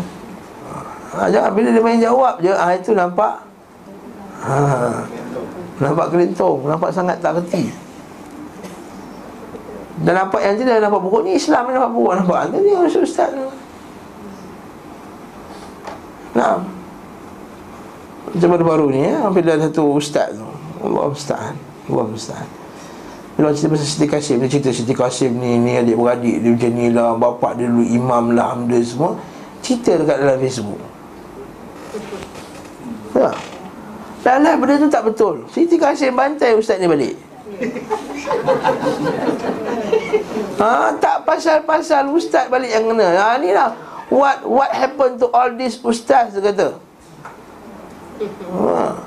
[1.18, 3.42] ha, Jangan bila dia main jawab je ha, Itu nampak
[4.46, 5.02] ha,
[5.82, 7.74] Nampak kelintong Nampak sangat tak kerti
[10.06, 12.54] Dan nampak yang jelas Nampak buruk ni Islam ni nampak buruk Nampak.
[12.54, 13.42] Ni Ustaz Ustaz ni.
[16.38, 16.62] Nah
[18.30, 20.46] Macam baru-baru ni ya, Hampir ada satu ustaz tu.
[20.86, 21.58] Allah Ustaz
[21.90, 22.65] Allah Ustaz
[23.36, 26.88] bila cerita pasal Siti Kasim Dia cerita Siti Kasim ni Ni adik-beradik dia macam ni
[26.88, 29.20] lah Bapak dia dulu imam lah Hamda semua
[29.60, 30.80] Cerita dekat dalam Facebook
[33.12, 33.36] Ya
[34.24, 37.16] Dah lah benda tu tak betul Siti Kasim bantai ustaz ni balik
[40.56, 43.08] Ha, tak pasal-pasal ustaz balik yang kena.
[43.16, 43.76] Ha, ni lah.
[44.10, 46.68] What what happened to all these ustaz dia kata.
[48.56, 48.98] Ha.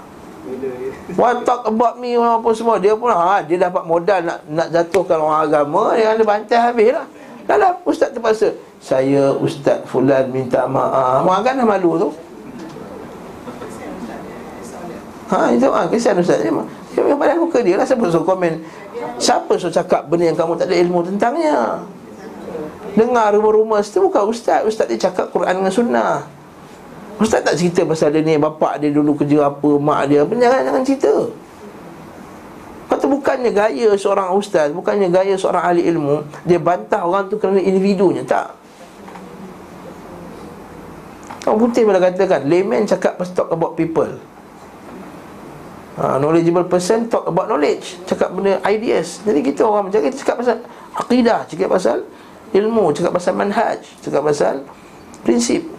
[1.19, 5.19] What talk about me apa semua Dia pun ha, dia dapat modal nak nak jatuhkan
[5.19, 7.07] orang agama Dia ada bantai habis lah
[7.51, 12.09] Dah lah ustaz terpaksa Saya ustaz fulan minta maaf Orang dah malu tu
[15.29, 16.53] Ha itu ha, kesian ustaz dia.
[16.97, 18.65] Dia pada muka dia lah siapa suruh komen.
[19.21, 21.85] Siapa suruh cakap benda yang kamu tak ada ilmu tentangnya.
[22.97, 26.38] Dengar rumah-rumah itu bukan ustaz, ustaz dia cakap Quran dengan sunnah.
[27.19, 30.23] Ustaz tak cerita pasal dia ni Bapak dia dulu kerja apa Mak dia?
[30.23, 31.15] Apa Jangan, jangan cerita.
[32.89, 37.59] Kata bukannya gaya seorang ustaz Bukannya gaya seorang ahli ilmu Dia bantah orang tu kerana
[37.59, 38.23] individunya.
[38.23, 38.55] Tak.
[41.51, 44.15] Orang putih bila katakan Layman cakap pasal talk about people.
[45.99, 49.19] Ha, Knowledgeable person talk about knowledge Cakap benda ideas.
[49.27, 50.57] Jadi kita orang macam kita cakap pasal
[50.95, 51.99] Aqidah Cakap pasal
[52.55, 54.63] ilmu Cakap pasal manhaj Cakap pasal
[55.27, 55.78] prinsip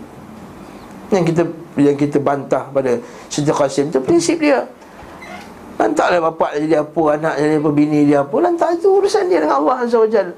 [1.10, 1.44] yang kita
[1.78, 3.02] yang kita bantah pada
[3.32, 4.66] Siti Qasim tu prinsip dia
[5.80, 9.32] Lantaklah bapak dia jadi apa Anak dia jadi apa Bini dia apa Lantak itu urusan
[9.32, 10.36] dia dengan Allah Azza wa Jal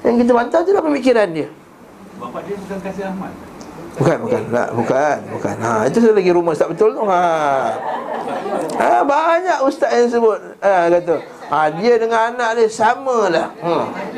[0.00, 1.48] Yang kita bantah tu lah pemikiran dia
[2.16, 3.32] Bapak dia bukan kasih Ahmad
[3.98, 5.56] Bukan, bukan, tak, bukan, bukan.
[5.60, 7.02] Ha, itu lagi rumah tak betul tu.
[7.04, 7.20] Ha.
[8.78, 11.14] ha banyak ustaz yang sebut ha, kata,
[11.50, 13.50] ha, dia dengan anak dia samalah.
[13.58, 13.72] Ha.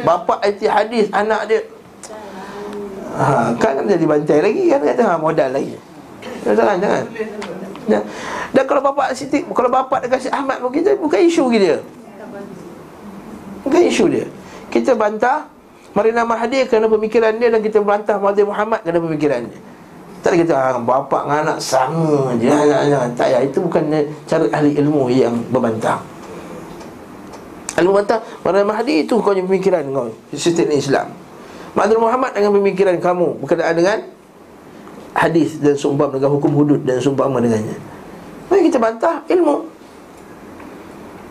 [0.05, 1.65] Bapa IT hadis anak dia
[3.17, 4.81] ha, Kan jadi bantai lagi kan?
[4.83, 5.77] Kata ha, modal lagi.
[6.43, 7.03] Jangan jangan
[7.91, 8.01] ya.
[8.53, 11.83] Dan kalau bapak Siti Kalau bapak dia kasih Ahmad pun kita Bukan isu kita
[13.63, 14.27] Bukan isu dia.
[14.71, 15.47] Kita bantah
[15.93, 19.61] Marina Mahathir kerana pemikiran dia Dan kita bantah Mahathir Muhammad kerana pemikiran dia.
[20.23, 22.47] Tak kita ah, bapak dengan anak sama je.
[22.47, 23.11] Jangan, jangan.
[23.19, 23.83] Tak ya, itu bukan
[24.23, 25.99] cara ahli ilmu yang berbantah.
[27.75, 31.11] Ahli berbantah Marina Mahathir itu kau punya pemikiran kau Sistem Islam
[31.73, 33.99] Mahathir Muhammad dengan pemikiran kamu Berkenaan dengan
[35.13, 37.77] Hadis dan sumpah dengan hukum hudud Dan sumpah dengannya.
[38.49, 39.69] Mari kita bantah ilmu.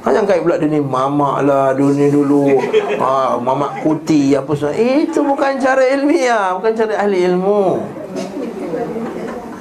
[0.02, 2.62] Hanya kait pula dia ni Mamak lah dunia dulu.
[2.98, 4.74] Ha, Mamak kuti apa semua.
[4.78, 7.82] Itu bukan cara ilmiah Bukan cara ahli ilmu.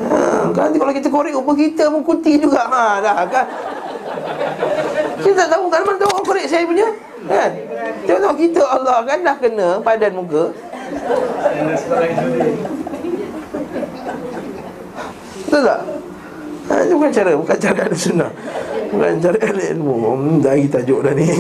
[0.04, 0.16] Ha,
[0.52, 2.64] Nanti kalau kita korek Rupa kita pun kuti juga.
[2.64, 3.44] Ha, dah, kan?
[5.20, 6.88] Kita tak tahu kan mana tahu korek saya punya
[7.28, 7.52] Kan?
[8.08, 10.48] Tengok kita Allah kan dah kena padan muka
[15.46, 15.80] Betul tak?
[16.70, 18.30] Ha, itu bukan cara, bukan cara ada sunnah
[18.94, 21.26] Bukan cara ahli ilmu hmm, Dah kita tajuk dah ni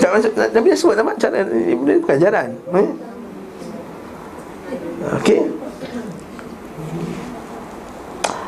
[0.00, 2.88] Tak masuk, Nabi dah sebut nama cara ini bukan jalan eh?
[5.16, 5.40] Okey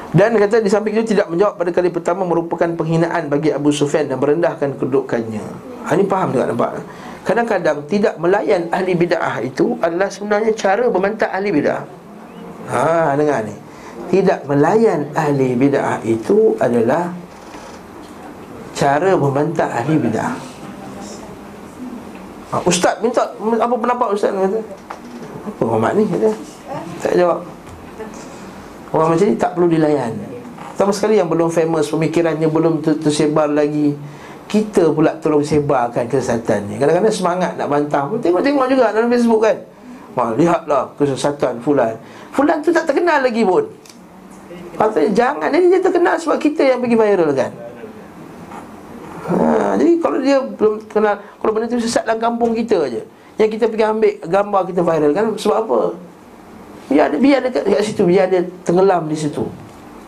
[0.08, 4.08] dan kata di samping itu tidak menjawab pada kali pertama merupakan penghinaan bagi Abu Sufyan
[4.08, 5.44] dan merendahkan kedudukannya.
[5.84, 6.80] Ha, ini faham tak nampak?
[7.26, 11.82] Kadang-kadang tidak melayan ahli bid'ah itu adalah sebenarnya cara membantah ahli bid'ah.
[12.68, 13.54] Ha, dengar ni.
[14.08, 17.12] Tidak melayan ahli bid'ah itu adalah
[18.72, 20.34] cara membantah ahli bid'ah.
[22.48, 24.60] Ha, ustaz minta apa pendapat ustaz kata?
[25.60, 26.30] Apa ni kata?
[27.04, 27.40] Tak jawab.
[28.88, 30.16] Orang macam ni tak perlu dilayan.
[30.78, 33.98] Sama sekali yang belum famous pemikirannya belum tersebar lagi
[34.48, 39.44] kita pula tolong sebarkan kesesatan ni Kadang-kadang semangat nak bantah pun Tengok-tengok juga dalam Facebook
[39.44, 39.56] kan.
[40.16, 41.94] Wah, Lihatlah kesesatan Fulan.
[42.32, 43.68] Fulan tu tak terkenal lagi pun.
[44.74, 47.52] Patutnya jangan Jadi dia terkenal sebab kita yang pergi viral kan.
[49.28, 53.04] Ha, Jadi kalau dia belum kenal Kalau benda tu sesat dalam kampung kita je
[53.36, 55.80] Yang kita pergi ambil gambar kita viral kan Sebab apa?
[56.88, 59.44] Biar ada, biar ada kat, kat situ Biar ada tenggelam di situ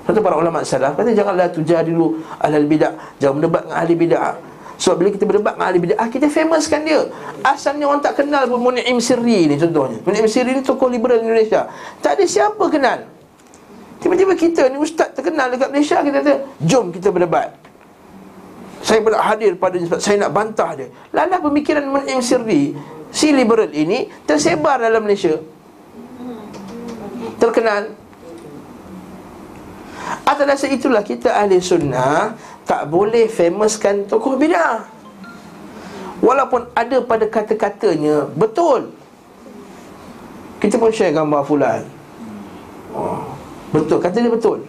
[0.00, 4.34] Kata para ulama salaf kata janganlah tujadilu ahli bidah, jangan berdebat dengan ahli bidah.
[4.80, 7.00] Sebab bila kita berdebat dengan ahli bidah, kita famouskan dia.
[7.44, 10.00] Asalnya orang tak kenal pun Mun'im Sirri ni contohnya.
[10.00, 11.68] Mun'im Sirri ni tokoh liberal Indonesia.
[12.00, 13.04] Tak ada siapa kenal.
[14.00, 16.32] Tiba-tiba kita ni ustaz terkenal dekat Malaysia kita kata,
[16.64, 17.52] "Jom kita berdebat."
[18.80, 20.88] Saya pula hadir pada sebab saya nak bantah dia.
[21.12, 22.72] Lala pemikiran Mun'im Sirri,
[23.12, 25.36] si liberal ini tersebar dalam Malaysia.
[27.36, 27.99] Terkenal
[30.24, 32.34] Atas dasar itulah kita ahli sunnah
[32.64, 34.86] Tak boleh famouskan tokoh bid'ah.
[36.20, 38.92] Walaupun ada pada kata-katanya Betul.
[40.60, 41.82] Kita pun share gambar fulan.
[42.92, 43.32] Oh,
[43.72, 44.60] Betul, kata dia betul.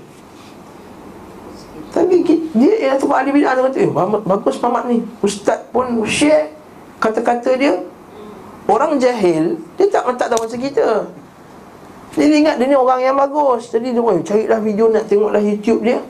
[1.92, 2.24] Tapi
[2.56, 3.92] dia yang tokoh ahli bid'ah Dia kata, eh
[4.26, 5.04] bagus Mamat ni.
[5.20, 6.52] Ustaz pun share
[7.00, 7.76] kata-kata dia.
[8.70, 10.88] Orang jahil Dia tak, tak tahu macam kita
[12.12, 13.72] dia ingat dia ni orang yang bagus.
[13.72, 16.04] Jadi dia carilah video nak tengoklah YouTube dia.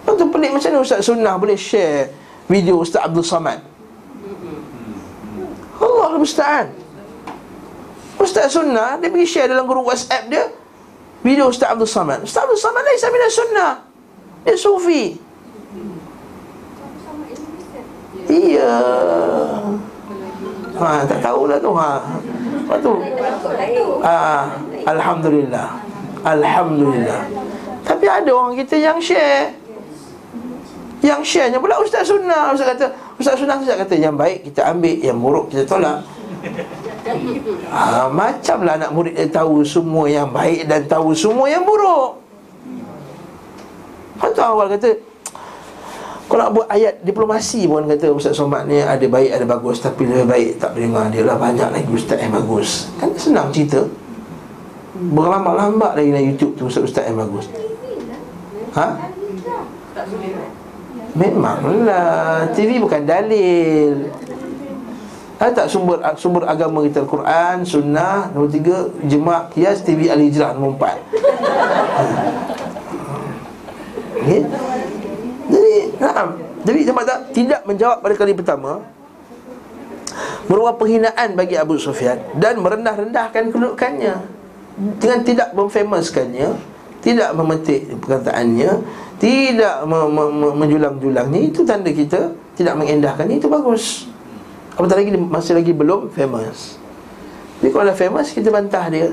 [0.00, 2.08] Lepas tu pelik macam mana Ustaz Sunnah boleh share
[2.48, 3.60] Video Ustaz Abdul Samad?
[6.20, 6.68] Musta'an.
[8.20, 10.52] Ustaz sunnah Dia pergi share dalam grup whatsapp dia
[11.24, 12.20] Video Ustaz Abdul Samad.
[12.20, 13.72] Ustaz Abdul Samad ni Saya sunnah.
[14.40, 15.20] Dia sufi.
[18.24, 18.72] Iya.
[20.80, 22.00] Ha, tak tahulah tu ha.
[22.70, 22.94] Lepas tu?
[24.06, 24.46] Ha,
[24.86, 25.68] Alhamdulillah.
[26.22, 27.22] Alhamdulillah.
[27.82, 29.58] Tapi ada orang kita yang share.
[31.02, 32.54] Yang sharenya pula Ustaz Sunnah.
[32.54, 32.86] Ustaz kata
[33.18, 36.04] Ustaz Sunnah Ustaz kata Yang baik kita ambil Yang buruk kita tolak.
[37.74, 42.20] Ha, Macamlah anak murid dia tahu Semua yang baik Dan tahu semua yang buruk.
[44.30, 45.09] Tu awal kata
[46.30, 50.06] kalau nak buat ayat diplomasi pun kata Ustaz Somad ni ada baik ada bagus Tapi
[50.06, 51.34] lebih baik tak dengar dia lah.
[51.34, 52.86] Banyak lagi Ustaz yang bagus.
[53.02, 53.82] Kan senang cerita.
[54.94, 57.50] Berlambak-lambak lagi dalam YouTube tu Ustaz-Ustaz yang bagus.
[58.78, 58.86] Ha?
[61.18, 62.46] Memanglah.
[62.54, 64.06] TV bukan dalil.
[65.40, 67.00] Ada tak sumber sumber agama kita?
[67.00, 71.00] Al-Quran, Sunnah Nombor tiga, Jemaah, Kias, TV Al-Hijrah Nombor empat?
[75.50, 75.89] Jadi,
[76.64, 78.80] jadi jemaah tak tidak menjawab pada kali pertama
[80.50, 84.40] merupakan penghinaan bagi Abu Sufyan dan merendah-rendahkan kedudukannya
[84.98, 86.48] dengan tidak memfamouskannya,
[87.04, 88.70] tidak memetik perkataannya,
[89.20, 94.08] tidak me- me- me- menjulang-julangnya itu tanda kita tidak mengendahkannya itu bagus.
[94.74, 96.80] Apatah lagi masih lagi belum famous.
[97.60, 99.08] Tapi kalau dah famous kita bantah dia.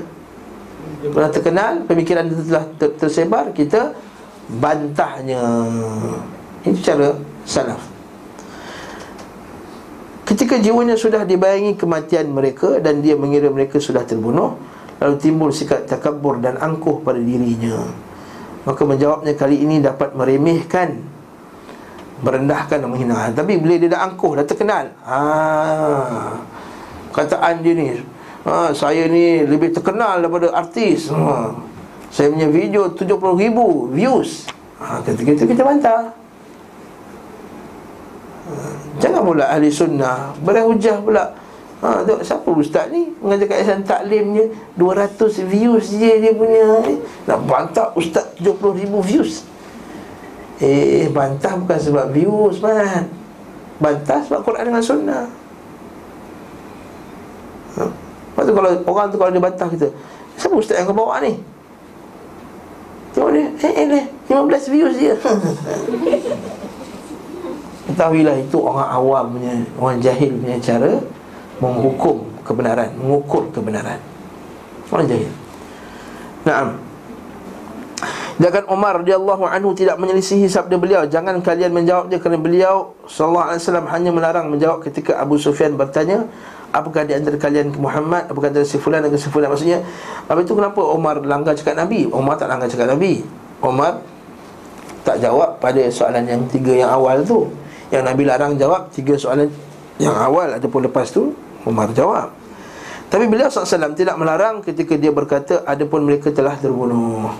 [0.98, 3.92] Kalau terkenal, pemikiran dia telah ter- tersebar, kita
[4.48, 5.44] bantahnya
[6.66, 7.14] Itu cara
[7.46, 7.98] salaf.
[10.28, 14.60] Ketika jiwanya sudah dibayangi kematian mereka Dan dia mengira mereka sudah terbunuh
[14.98, 17.86] Lalu timbul sikap takabur dan angkuh pada dirinya.
[18.66, 20.98] Maka menjawabnya kali ini dapat meremehkan
[22.18, 23.30] Merendahkan dan menghina.
[23.30, 24.90] Tapi bila dia dah angkuh, dah terkenal.
[25.06, 25.22] Ha,
[27.14, 27.94] Kataan dia ni
[28.42, 31.14] ha, Saya ni lebih terkenal daripada artis.
[31.14, 31.54] Ha,
[32.10, 33.06] saya punya video 70
[33.38, 34.50] ribu views.
[34.82, 36.10] Ha, Kata-kata kita bantah
[38.98, 40.34] Jangan pula ahli sunnah.
[40.42, 41.24] Berhujah pula.
[41.78, 43.14] Ha, tengok, Siapa ustaz ni?
[43.22, 46.82] Mengajar kat yayasan taklimnya 200 views je dia punya.
[46.90, 46.98] Eh.
[47.30, 49.46] Nak bantah ustaz 70 ribu views.
[50.58, 53.06] Eh bantah bukan sebab views man.
[53.78, 55.30] Bantah sebab Quran dengan sunnah.
[57.78, 57.82] Ha.
[57.86, 59.86] Lepas tu kalau orang tu kalau dia bantah kita
[60.34, 61.38] Siapa ustaz yang kau bawa ni?
[63.14, 65.14] Tengok dia Eh eh eh 15 views dia
[67.88, 71.00] Ketahuilah itu orang awam punya Orang jahil punya cara
[71.58, 74.00] Menghukum kebenaran Mengukur kebenaran.
[74.88, 75.28] Orang jahil.
[76.48, 76.80] Naam.
[78.38, 81.02] Jangan Umar radhiyallahu anhu tidak menyelisihi sabda beliau.
[81.10, 85.74] Jangan kalian menjawab dia kerana beliau Sallallahu alaihi wasallam hanya melarang menjawab ketika Abu Sufyan
[85.74, 86.30] bertanya
[86.68, 88.28] Apakah di antara kalian ke Muhammad?
[88.28, 89.50] Apakah antara si fulan dan si fulan?
[89.50, 89.82] Maksudnya
[90.30, 92.06] Habis itu kenapa Umar langgar cakap Nabi?
[92.12, 93.26] Umar tak langgar cakap Nabi.
[93.58, 93.98] Umar
[95.02, 97.50] Tak jawab pada soalan yang tiga yang awal tu
[97.88, 99.48] Yang Nabi larang jawab Tiga soalan
[99.98, 101.32] yang awal Ataupun lepas tu
[101.66, 102.32] Umar jawab.
[103.08, 107.32] Tapi beliau SAW tidak melarang ketika dia berkata Adapun mereka telah terbunuh.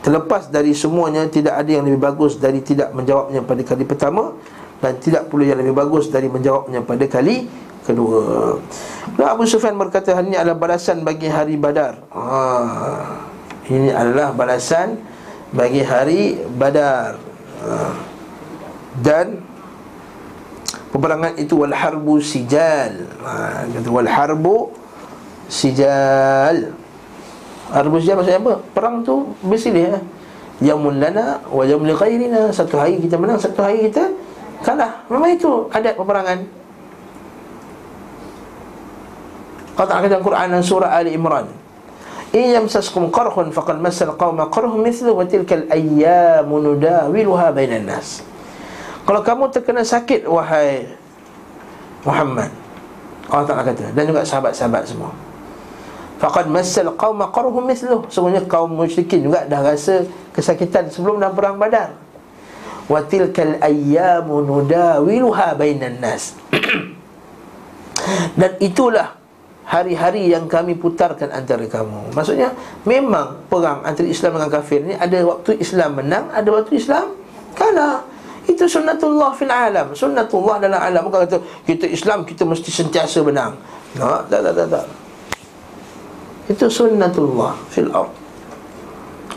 [0.00, 4.32] Terlepas dari semuanya Tidak ada yang lebih bagus dari tidak menjawabnya pada kali pertama
[4.80, 8.20] Dan tidak pula yang lebih bagus dari menjawabnya pada kali kedua.
[9.16, 12.04] Lalu Abu Sufyan berkata Hal ini adalah balasan bagi hari badar.
[12.12, 12.28] Ha,
[13.72, 15.00] Ini adalah balasan
[15.56, 17.16] bagi hari badar.
[17.64, 17.72] Ha,
[18.98, 19.48] Dan
[20.88, 23.04] Peperangan itu wal harbu sijal.
[23.20, 24.72] Ha, wal harbu
[25.46, 26.72] sijal.
[27.68, 28.54] Harbu sijal maksudnya apa?
[28.72, 29.98] Perang tu bersilih ya?
[30.72, 32.48] Yamun lana wa yamun li ghairina.
[32.56, 34.16] Satu hari kita menang, satu hari kita
[34.64, 35.04] kalah.
[35.12, 36.38] Memang itu adat peperangan.
[39.76, 41.46] Kata dalam Quran dan surah Ali Imran
[42.34, 48.26] In yamsaskum qarhun faqad massal qawma qarhun mithlu wa tilkal ayyamu nudawiluha bainan nas
[49.08, 50.84] Kalau kamu terkena sakit wahai
[52.04, 52.52] Muhammad.
[53.32, 55.16] Allah Ta'ala kata Dan juga sahabat-sahabat semua.
[56.20, 60.04] Faqad massal qawma qarhun mithlu Sebenarnya kaum musyrikin juga dah rasa
[60.36, 61.96] kesakitan sebelum dalam perang badar.
[62.84, 66.36] Wa tilkal ayyamu nudawiluha bainan nas.
[68.40, 69.16] Dan itulah
[69.64, 72.12] hari-hari yang kami putarkan antara kamu.
[72.12, 72.52] Maksudnya
[72.84, 77.16] memang perang antara Islam dengan kafir ni Ada waktu Islam menang, ada waktu Islam
[77.56, 78.04] kalah
[78.48, 81.38] Itu sunnatullah fil alam Sunnatullah dalam alam Bukan kata
[81.68, 83.54] kita Islam kita mesti sentiasa menang
[83.92, 84.84] Tak, tak, tak, tak, tak.
[86.48, 88.10] Itu sunnatullah fil ard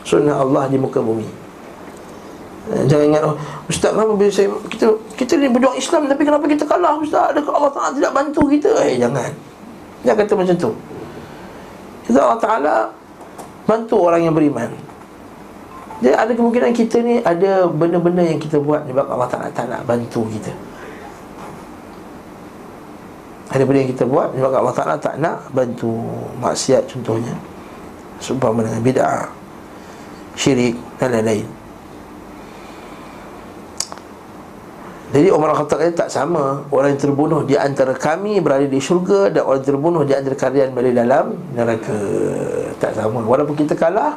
[0.07, 1.41] Sunnah Allah di muka bumi
[2.69, 3.35] Eh, Jangan ingat oh,
[3.65, 4.85] Ustaz kenapa bila saya kita
[5.17, 7.33] kita ni berjuang Islam tapi kenapa kita kalah Ustaz?
[7.33, 8.69] Adakah Allah Taala tidak bantu kita?
[8.85, 9.31] Eh jangan.
[10.05, 10.71] Jangan kata macam tu.
[12.05, 12.75] Kita Allah Taala
[13.65, 14.69] bantu orang yang beriman.
[16.01, 19.85] Jadi ada kemungkinan kita ni ada benda-benda yang kita buat sebab Allah Taala tak nak
[19.85, 20.49] bantu kita.
[23.53, 25.93] Ada benda yang kita buat sebab Allah Taala tak nak bantu
[26.41, 27.37] maksiat contohnya.
[28.17, 29.29] Seumpama dengan bid'ah,
[30.33, 31.45] syirik dan lain-lain.
[35.11, 39.27] Jadi Umar Khattab kata tak sama Orang yang terbunuh di antara kami berada di syurga
[39.27, 41.99] Dan orang yang terbunuh di antara kalian berada dalam neraka
[42.79, 44.15] Tak sama Walaupun kita kalah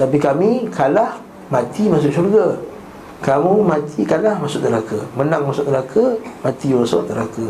[0.00, 1.20] Tapi kami kalah
[1.50, 2.56] Mati masuk syurga.
[3.20, 4.96] Kamu mati kalah masuk neraka.
[5.12, 7.46] Menang masuk neraka Mati masuk neraka.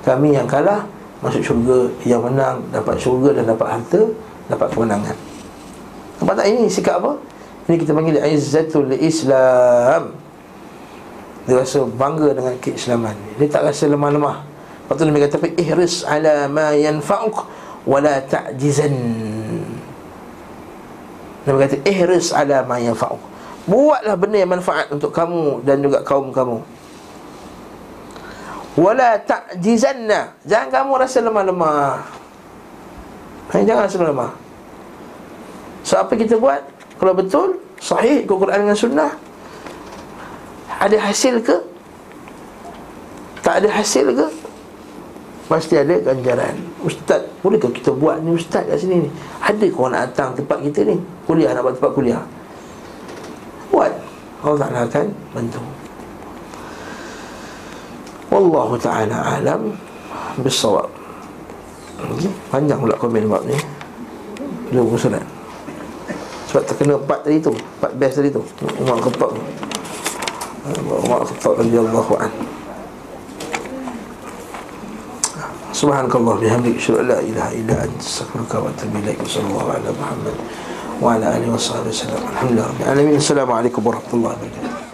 [0.00, 0.88] Kami yang kalah
[1.20, 1.92] Masuk syurga.
[2.08, 4.00] Yang menang dapat syurga dan dapat harta
[4.48, 5.16] Dapat kemenangan
[6.20, 7.16] Nampak tak ini sikap apa?
[7.64, 10.12] Ini kita panggil Izzatul Islam.
[11.48, 13.16] Dia rasa bangga dengan keislaman.
[13.40, 14.36] Dia tak rasa lemah-lemah.
[14.84, 17.46] Lepas tu Nabi kata Ihris ala ma yanfa'uk
[17.86, 18.92] Wala ta'jizan
[21.48, 23.20] Nabi kata Ihris ala ma yanfa'uk.
[23.68, 26.58] Buatlah benda yang manfaat untuk kamu Dan juga kaum kamu.
[28.80, 30.36] Wala ta'jizanna.
[30.48, 32.06] Jangan kamu rasa lemah-lemah.
[33.50, 34.30] Jangan rasa lemah
[35.82, 36.62] So apa kita buat?
[37.02, 39.10] Kalau betul Sahih Quran dengan sunnah?
[40.78, 41.56] Ada hasil ke?
[43.40, 44.26] Tak ada hasil ke?
[45.50, 46.54] Pasti ada ganjaran.
[46.86, 49.10] Ustaz, bolehkah kita buat ni Ustaz kat sini ni?
[49.42, 50.94] Ada kau nak datang tempat kita ni?
[51.26, 52.22] Kuliah, nak buat tempat kuliah?
[53.74, 53.90] Buat.
[54.46, 55.60] Allah Ta'ala akan bantu.
[58.30, 59.74] Wallahu ta'ala alam
[60.38, 60.86] Bisawab.
[61.98, 62.30] Okay.
[62.48, 63.58] Panjang pula komen bab ni.
[64.70, 65.20] Dua musulat
[66.46, 68.40] Sebab terkena empat tadi tu Empat best tadi tu.
[68.78, 69.10] Umar tu
[70.78, 71.58] Umar Khattab
[75.80, 76.10] radhiyallahu an.
[76.10, 79.18] Subhanakallah bihamdik asyhadu an la ilaha illa anta astaghfiruka wa atubu ilaik.
[79.24, 80.36] Sallallahu ala Muhammad
[81.00, 82.22] wa ala alihi wa sahbihi wasallam.
[82.28, 82.68] Alhamdulillah.
[82.84, 83.16] Alamin.
[83.16, 84.89] Assalamualaikum warahmatullahi wabarakatuh.